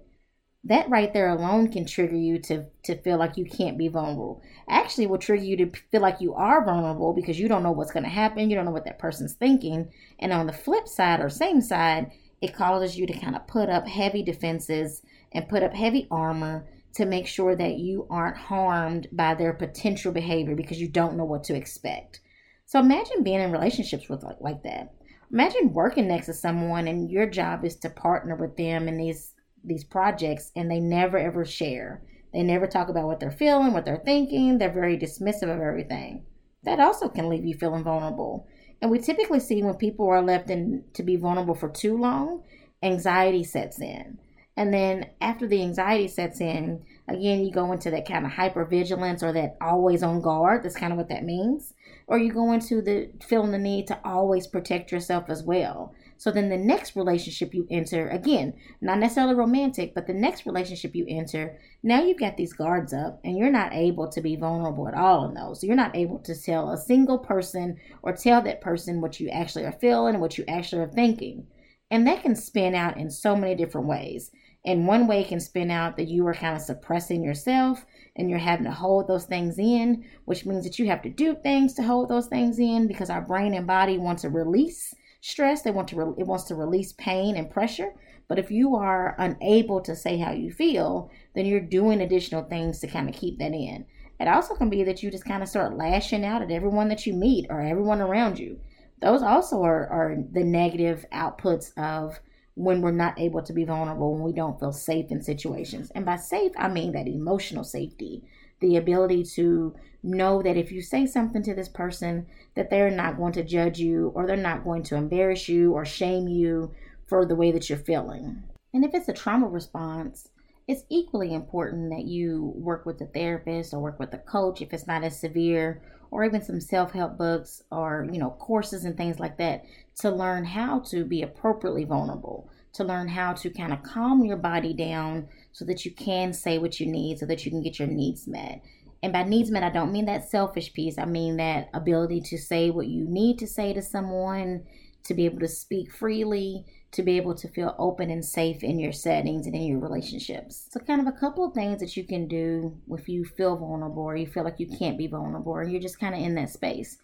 That 0.64 0.88
right 0.88 1.12
there 1.12 1.28
alone 1.28 1.72
can 1.72 1.84
trigger 1.84 2.16
you 2.16 2.38
to 2.38 2.64
to 2.84 2.96
feel 3.02 3.18
like 3.18 3.36
you 3.36 3.44
can't 3.44 3.76
be 3.76 3.88
vulnerable. 3.88 4.40
Actually 4.68 5.06
will 5.06 5.18
trigger 5.18 5.44
you 5.44 5.56
to 5.56 5.70
feel 5.90 6.00
like 6.00 6.20
you 6.20 6.34
are 6.34 6.64
vulnerable 6.64 7.12
because 7.12 7.38
you 7.38 7.48
don't 7.48 7.64
know 7.64 7.72
what's 7.72 7.90
going 7.90 8.04
to 8.04 8.08
happen 8.08 8.48
you 8.48 8.56
don't 8.56 8.64
know 8.64 8.70
what 8.70 8.84
that 8.84 8.98
person's 8.98 9.34
thinking. 9.34 9.90
And 10.20 10.32
on 10.32 10.46
the 10.46 10.52
flip 10.52 10.86
side 10.86 11.20
or 11.20 11.28
same 11.28 11.60
side 11.60 12.12
it 12.40 12.54
causes 12.54 12.98
you 12.98 13.06
to 13.06 13.18
kind 13.18 13.36
of 13.36 13.46
put 13.46 13.68
up 13.68 13.86
heavy 13.86 14.22
defenses 14.22 15.02
and 15.32 15.48
put 15.48 15.62
up 15.62 15.74
heavy 15.74 16.06
armor 16.10 16.66
to 16.94 17.06
make 17.06 17.26
sure 17.26 17.56
that 17.56 17.78
you 17.78 18.06
aren't 18.10 18.36
harmed 18.36 19.08
by 19.12 19.34
their 19.34 19.52
potential 19.52 20.12
behavior 20.12 20.54
because 20.54 20.80
you 20.80 20.88
don't 20.88 21.16
know 21.16 21.24
what 21.24 21.44
to 21.44 21.54
expect. 21.54 22.20
So 22.66 22.78
imagine 22.80 23.22
being 23.22 23.40
in 23.40 23.52
relationships 23.52 24.08
with 24.08 24.22
like, 24.22 24.40
like 24.40 24.62
that. 24.64 24.92
Imagine 25.32 25.72
working 25.72 26.08
next 26.08 26.26
to 26.26 26.34
someone 26.34 26.88
and 26.88 27.10
your 27.10 27.26
job 27.26 27.64
is 27.64 27.76
to 27.76 27.90
partner 27.90 28.36
with 28.36 28.56
them 28.56 28.88
in 28.88 28.98
these 28.98 29.32
these 29.64 29.84
projects 29.84 30.50
and 30.56 30.70
they 30.70 30.80
never 30.80 31.18
ever 31.18 31.44
share. 31.44 32.02
They 32.32 32.42
never 32.42 32.66
talk 32.66 32.88
about 32.88 33.06
what 33.06 33.20
they're 33.20 33.30
feeling, 33.30 33.72
what 33.72 33.84
they're 33.84 34.02
thinking. 34.04 34.58
They're 34.58 34.72
very 34.72 34.96
dismissive 34.96 35.54
of 35.54 35.60
everything. 35.60 36.24
That 36.64 36.80
also 36.80 37.08
can 37.08 37.28
leave 37.28 37.44
you 37.44 37.54
feeling 37.54 37.84
vulnerable. 37.84 38.46
And 38.80 38.90
we 38.90 38.98
typically 38.98 39.40
see 39.40 39.62
when 39.62 39.74
people 39.74 40.08
are 40.08 40.22
left 40.22 40.50
in 40.50 40.84
to 40.94 41.02
be 41.02 41.16
vulnerable 41.16 41.54
for 41.54 41.68
too 41.68 41.96
long, 41.96 42.42
anxiety 42.82 43.44
sets 43.44 43.80
in. 43.80 44.18
And 44.56 44.72
then 44.72 45.10
after 45.20 45.46
the 45.46 45.62
anxiety 45.62 46.08
sets 46.08 46.40
in, 46.40 46.84
again, 47.08 47.44
you 47.44 47.50
go 47.50 47.72
into 47.72 47.90
that 47.90 48.06
kind 48.06 48.26
of 48.26 48.32
hypervigilance 48.32 49.22
or 49.22 49.32
that 49.32 49.56
always 49.60 50.02
on 50.02 50.20
guard. 50.20 50.62
That's 50.62 50.76
kind 50.76 50.92
of 50.92 50.98
what 50.98 51.08
that 51.08 51.24
means. 51.24 51.72
Or 52.06 52.18
you 52.18 52.32
go 52.32 52.52
into 52.52 52.82
the 52.82 53.10
feeling 53.24 53.52
the 53.52 53.58
need 53.58 53.86
to 53.86 53.98
always 54.04 54.46
protect 54.46 54.92
yourself 54.92 55.30
as 55.30 55.42
well. 55.42 55.94
So 56.22 56.30
then 56.30 56.50
the 56.50 56.56
next 56.56 56.94
relationship 56.94 57.52
you 57.52 57.66
enter, 57.68 58.08
again, 58.10 58.54
not 58.80 59.00
necessarily 59.00 59.34
romantic, 59.34 59.92
but 59.92 60.06
the 60.06 60.14
next 60.14 60.46
relationship 60.46 60.94
you 60.94 61.04
enter, 61.08 61.58
now 61.82 62.00
you've 62.00 62.20
got 62.20 62.36
these 62.36 62.52
guards 62.52 62.92
up 62.92 63.18
and 63.24 63.36
you're 63.36 63.50
not 63.50 63.74
able 63.74 64.08
to 64.08 64.20
be 64.20 64.36
vulnerable 64.36 64.86
at 64.86 64.94
all 64.94 65.26
in 65.26 65.34
those. 65.34 65.64
You're 65.64 65.74
not 65.74 65.96
able 65.96 66.20
to 66.20 66.40
tell 66.40 66.70
a 66.70 66.78
single 66.78 67.18
person 67.18 67.76
or 68.04 68.12
tell 68.12 68.40
that 68.42 68.60
person 68.60 69.00
what 69.00 69.18
you 69.18 69.30
actually 69.30 69.64
are 69.64 69.72
feeling, 69.72 70.20
what 70.20 70.38
you 70.38 70.44
actually 70.46 70.82
are 70.82 70.92
thinking. 70.92 71.44
And 71.90 72.06
that 72.06 72.22
can 72.22 72.36
spin 72.36 72.76
out 72.76 72.98
in 72.98 73.10
so 73.10 73.34
many 73.34 73.56
different 73.56 73.88
ways. 73.88 74.30
And 74.64 74.86
one 74.86 75.08
way 75.08 75.24
can 75.24 75.40
spin 75.40 75.72
out 75.72 75.96
that 75.96 76.06
you 76.06 76.24
are 76.28 76.34
kind 76.34 76.54
of 76.54 76.62
suppressing 76.62 77.24
yourself 77.24 77.84
and 78.14 78.30
you're 78.30 78.38
having 78.38 78.66
to 78.66 78.70
hold 78.70 79.08
those 79.08 79.24
things 79.24 79.58
in, 79.58 80.04
which 80.26 80.46
means 80.46 80.62
that 80.62 80.78
you 80.78 80.86
have 80.86 81.02
to 81.02 81.10
do 81.10 81.34
things 81.42 81.74
to 81.74 81.82
hold 81.82 82.08
those 82.08 82.28
things 82.28 82.60
in 82.60 82.86
because 82.86 83.10
our 83.10 83.22
brain 83.22 83.54
and 83.54 83.66
body 83.66 83.98
want 83.98 84.20
to 84.20 84.28
release 84.28 84.94
stress. 85.22 85.62
They 85.62 85.70
want 85.70 85.88
to 85.88 85.96
re- 85.96 86.14
it 86.18 86.26
wants 86.26 86.44
to 86.44 86.54
release 86.54 86.92
pain 86.92 87.36
and 87.36 87.50
pressure. 87.50 87.94
But 88.28 88.38
if 88.38 88.50
you 88.50 88.76
are 88.76 89.16
unable 89.18 89.80
to 89.82 89.96
say 89.96 90.18
how 90.18 90.32
you 90.32 90.52
feel, 90.52 91.10
then 91.34 91.46
you're 91.46 91.60
doing 91.60 92.00
additional 92.00 92.44
things 92.44 92.80
to 92.80 92.86
kind 92.86 93.08
of 93.08 93.14
keep 93.14 93.38
that 93.38 93.52
in. 93.52 93.86
It 94.20 94.28
also 94.28 94.54
can 94.54 94.68
be 94.68 94.84
that 94.84 95.02
you 95.02 95.10
just 95.10 95.24
kind 95.24 95.42
of 95.42 95.48
start 95.48 95.76
lashing 95.76 96.24
out 96.24 96.42
at 96.42 96.50
everyone 96.50 96.88
that 96.88 97.06
you 97.06 97.14
meet 97.14 97.46
or 97.50 97.60
everyone 97.60 98.00
around 98.00 98.38
you. 98.38 98.60
Those 99.00 99.22
also 99.22 99.62
are, 99.62 99.86
are 99.88 100.16
the 100.30 100.44
negative 100.44 101.04
outputs 101.12 101.76
of 101.76 102.20
when 102.54 102.80
we're 102.80 102.92
not 102.92 103.18
able 103.18 103.42
to 103.42 103.52
be 103.52 103.64
vulnerable, 103.64 104.12
when 104.12 104.22
we 104.22 104.32
don't 104.32 104.60
feel 104.60 104.72
safe 104.72 105.10
in 105.10 105.22
situations. 105.22 105.90
And 105.94 106.04
by 106.04 106.16
safe, 106.16 106.52
I 106.56 106.68
mean 106.68 106.92
that 106.92 107.08
emotional 107.08 107.64
safety, 107.64 108.22
the 108.62 108.76
ability 108.76 109.24
to 109.24 109.74
know 110.02 110.42
that 110.42 110.56
if 110.56 110.72
you 110.72 110.80
say 110.80 111.06
something 111.06 111.42
to 111.42 111.54
this 111.54 111.68
person 111.68 112.26
that 112.54 112.70
they're 112.70 112.90
not 112.90 113.16
going 113.16 113.32
to 113.32 113.44
judge 113.44 113.78
you 113.78 114.10
or 114.14 114.26
they're 114.26 114.36
not 114.36 114.64
going 114.64 114.82
to 114.82 114.96
embarrass 114.96 115.48
you 115.48 115.72
or 115.72 115.84
shame 115.84 116.26
you 116.28 116.72
for 117.06 117.26
the 117.26 117.36
way 117.36 117.52
that 117.52 117.68
you're 117.68 117.78
feeling. 117.78 118.42
And 118.72 118.84
if 118.84 118.94
it's 118.94 119.08
a 119.08 119.12
trauma 119.12 119.46
response, 119.46 120.28
it's 120.66 120.84
equally 120.88 121.34
important 121.34 121.90
that 121.90 122.04
you 122.04 122.52
work 122.56 122.86
with 122.86 123.00
a 123.00 123.06
therapist 123.06 123.74
or 123.74 123.80
work 123.80 123.98
with 123.98 124.14
a 124.14 124.18
coach 124.18 124.62
if 124.62 124.72
it's 124.72 124.86
not 124.86 125.04
as 125.04 125.18
severe 125.18 125.82
or 126.10 126.24
even 126.24 126.42
some 126.42 126.60
self-help 126.60 127.18
books 127.18 127.62
or 127.70 128.06
you 128.12 128.18
know 128.18 128.30
courses 128.38 128.84
and 128.84 128.96
things 128.96 129.18
like 129.18 129.38
that 129.38 129.64
to 129.98 130.10
learn 130.10 130.44
how 130.44 130.78
to 130.78 131.04
be 131.04 131.22
appropriately 131.22 131.84
vulnerable 131.84 132.48
to 132.74 132.84
learn 132.84 133.08
how 133.08 133.32
to 133.32 133.50
kind 133.50 133.72
of 133.72 133.82
calm 133.82 134.24
your 134.24 134.36
body 134.36 134.72
down 134.72 135.28
so 135.52 135.64
that 135.64 135.84
you 135.84 135.90
can 135.90 136.32
say 136.32 136.58
what 136.58 136.80
you 136.80 136.86
need 136.86 137.18
so 137.18 137.26
that 137.26 137.44
you 137.44 137.50
can 137.50 137.62
get 137.62 137.78
your 137.78 137.88
needs 137.88 138.26
met 138.26 138.62
and 139.02 139.12
by 139.12 139.24
needs 139.24 139.50
met, 139.50 139.64
I 139.64 139.70
don't 139.70 139.92
mean 139.92 140.04
that 140.04 140.28
selfish 140.28 140.72
piece. 140.72 140.96
I 140.96 141.06
mean 141.06 141.36
that 141.38 141.70
ability 141.74 142.20
to 142.22 142.38
say 142.38 142.70
what 142.70 142.86
you 142.86 143.04
need 143.04 143.38
to 143.40 143.46
say 143.48 143.72
to 143.72 143.82
someone, 143.82 144.64
to 145.04 145.14
be 145.14 145.24
able 145.24 145.40
to 145.40 145.48
speak 145.48 145.90
freely, 145.90 146.64
to 146.92 147.02
be 147.02 147.16
able 147.16 147.34
to 147.34 147.48
feel 147.48 147.74
open 147.78 148.10
and 148.10 148.24
safe 148.24 148.62
in 148.62 148.78
your 148.78 148.92
settings 148.92 149.46
and 149.46 149.56
in 149.56 149.62
your 149.62 149.80
relationships. 149.80 150.68
So, 150.70 150.78
kind 150.78 151.00
of 151.00 151.08
a 151.08 151.18
couple 151.18 151.44
of 151.44 151.54
things 151.54 151.80
that 151.80 151.96
you 151.96 152.04
can 152.04 152.28
do 152.28 152.78
if 152.90 153.08
you 153.08 153.24
feel 153.24 153.56
vulnerable 153.56 154.04
or 154.04 154.14
you 154.14 154.26
feel 154.26 154.44
like 154.44 154.60
you 154.60 154.68
can't 154.68 154.98
be 154.98 155.08
vulnerable 155.08 155.52
or 155.52 155.64
you're 155.64 155.80
just 155.80 155.98
kind 155.98 156.14
of 156.14 156.20
in 156.20 156.36
that 156.36 156.50
space. 156.50 156.98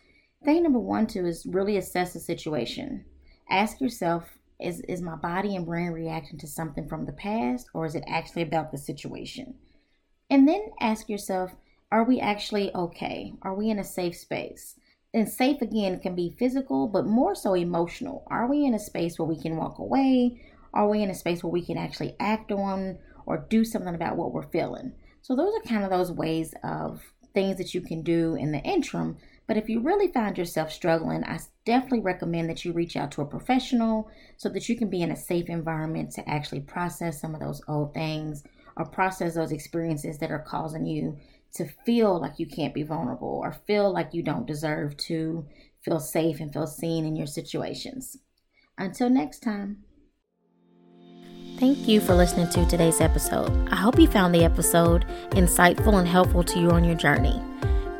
Thing 0.45 0.63
number 0.63 0.79
one, 0.79 1.09
too, 1.09 1.27
is 1.27 1.47
really 1.47 1.79
assess 1.79 2.13
the 2.13 2.21
situation. 2.21 3.07
Ask 3.51 3.81
yourself, 3.81 4.38
is, 4.61 4.81
is 4.83 5.01
my 5.01 5.17
body 5.17 5.55
and 5.57 5.67
brain 5.67 5.91
reacting 5.91 6.39
to 6.39 6.47
something 6.47 6.89
from 6.89 7.07
the 7.07 7.13
past 7.13 7.69
or 7.75 7.87
is 7.87 7.95
it 7.95 8.05
actually 8.09 8.43
about 8.43 8.73
the 8.73 8.79
situation? 8.79 9.55
And 10.31 10.47
then 10.47 10.71
ask 10.81 11.09
yourself, 11.09 11.53
are 11.91 12.05
we 12.05 12.21
actually 12.21 12.75
okay? 12.75 13.33
Are 13.43 13.55
we 13.55 13.71
in 13.71 13.79
a 13.79 13.85
safe 13.85 14.17
space? 14.17 14.75
And 15.15 15.29
safe 15.29 15.63
again 15.63 16.01
can 16.01 16.15
be 16.15 16.37
physical, 16.39 16.87
but 16.87 17.07
more 17.07 17.35
so 17.35 17.55
emotional. 17.55 18.27
Are 18.31 18.47
we 18.47 18.65
in 18.65 18.75
a 18.75 18.79
space 18.79 19.19
where 19.19 19.29
we 19.29 19.41
can 19.41 19.57
walk 19.57 19.79
away? 19.79 20.43
Are 20.75 20.89
we 20.89 21.03
in 21.03 21.11
a 21.11 21.15
space 21.15 21.43
where 21.43 21.51
we 21.51 21.65
can 21.65 21.79
actually 21.79 22.15
act 22.21 22.53
on 22.53 22.99
or 23.25 23.47
do 23.49 23.65
something 23.65 23.95
about 23.95 24.17
what 24.17 24.33
we're 24.33 24.51
feeling? 24.51 24.93
So, 25.23 25.35
those 25.35 25.55
are 25.55 25.69
kind 25.69 25.83
of 25.83 25.91
those 25.91 26.13
ways 26.13 26.55
of 26.63 27.03
things 27.33 27.57
that 27.57 27.75
you 27.75 27.81
can 27.81 28.03
do 28.03 28.35
in 28.35 28.53
the 28.53 28.61
interim. 28.61 29.17
But 29.49 29.57
if 29.57 29.71
you 29.71 29.81
really 29.81 30.13
find 30.13 30.37
yourself 30.37 30.71
struggling, 30.71 31.25
I 31.25 31.41
definitely 31.65 32.01
recommend 32.01 32.51
that 32.51 32.67
you 32.67 32.73
reach 32.73 32.97
out 32.97 33.11
to 33.13 33.23
a 33.23 33.27
professional 33.27 34.11
so 34.37 34.51
that 34.51 34.69
you 34.69 34.77
can 34.77 34.91
be 34.91 35.01
in 35.01 35.11
a 35.11 35.17
safe 35.17 35.49
environment 35.49 36.13
to 36.13 36.29
actually 36.29 36.61
process 36.61 37.19
some 37.19 37.35
of 37.35 37.41
those 37.41 37.63
old 37.67 37.95
things 37.95 38.45
or 38.77 38.85
process 38.85 39.35
those 39.35 39.51
experiences 39.51 40.19
that 40.19 40.31
are 40.31 40.45
causing 40.47 40.85
you 40.85 41.17
to 41.55 41.67
feel 41.87 42.21
like 42.21 42.39
you 42.39 42.47
can't 42.47 42.75
be 42.75 42.83
vulnerable 42.83 43.41
or 43.43 43.57
feel 43.67 43.91
like 43.91 44.13
you 44.13 44.23
don't 44.23 44.47
deserve 44.47 44.95
to 44.99 45.47
feel 45.83 45.99
safe 45.99 46.41
and 46.41 46.53
feel 46.53 46.67
seen 46.67 47.07
in 47.07 47.17
your 47.17 47.27
situations. 47.27 48.19
Until 48.77 49.09
next 49.09 49.43
time. 49.43 49.79
Thank 51.57 51.89
you 51.89 52.01
for 52.01 52.15
listening 52.15 52.51
to 52.51 52.67
today's 52.67 53.01
episode. 53.01 53.69
I 53.71 53.77
hope 53.77 53.99
you 53.99 54.07
found 54.07 54.35
the 54.35 54.45
episode 54.45 55.07
insightful 55.31 55.99
and 55.99 56.07
helpful 56.07 56.45
to 56.45 56.61
you 56.61 56.71
on 56.71 56.85
your 56.85 56.95
journey. 56.95 57.43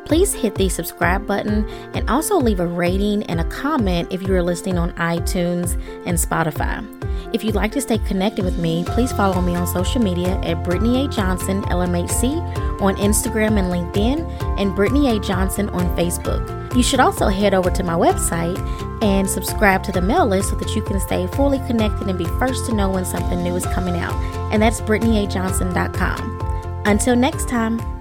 Please 0.09 0.33
hit 0.33 0.55
the 0.55 0.67
subscribe 0.69 1.27
button 1.27 1.69
and 1.93 2.09
also 2.09 2.35
leave 2.35 2.59
a 2.59 2.65
rating 2.65 3.21
and 3.27 3.39
a 3.39 3.43
comment 3.43 4.11
if 4.11 4.23
you 4.23 4.33
are 4.33 4.41
listening 4.41 4.79
on 4.79 4.91
iTunes 4.93 5.79
and 6.07 6.17
Spotify. 6.17 6.83
If 7.31 7.43
you'd 7.43 7.53
like 7.53 7.71
to 7.73 7.81
stay 7.81 7.99
connected 7.99 8.43
with 8.43 8.57
me, 8.57 8.83
please 8.85 9.11
follow 9.11 9.39
me 9.39 9.55
on 9.55 9.67
social 9.67 10.01
media 10.01 10.39
at 10.39 10.63
Brittany 10.63 11.05
A. 11.05 11.09
Johnson, 11.09 11.61
LMHC, 11.65 12.41
on 12.81 12.95
Instagram 12.95 13.59
and 13.59 13.71
LinkedIn, 13.71 14.59
and 14.59 14.75
Brittany 14.75 15.15
A. 15.15 15.19
Johnson 15.19 15.69
on 15.69 15.95
Facebook. 15.95 16.75
You 16.75 16.81
should 16.81 16.99
also 16.99 17.27
head 17.27 17.53
over 17.53 17.69
to 17.69 17.83
my 17.83 17.93
website 17.93 18.57
and 19.03 19.29
subscribe 19.29 19.83
to 19.83 19.91
the 19.91 20.01
mail 20.01 20.25
list 20.25 20.49
so 20.49 20.55
that 20.55 20.75
you 20.75 20.81
can 20.81 20.99
stay 20.99 21.27
fully 21.27 21.59
connected 21.67 22.07
and 22.07 22.17
be 22.17 22.25
first 22.39 22.65
to 22.65 22.73
know 22.73 22.89
when 22.89 23.05
something 23.05 23.43
new 23.43 23.55
is 23.55 23.67
coming 23.67 23.97
out. 23.97 24.15
And 24.51 24.59
that's 24.59 24.81
BrittanyAJohnson.com. 24.81 26.81
Until 26.87 27.15
next 27.15 27.47
time. 27.47 27.98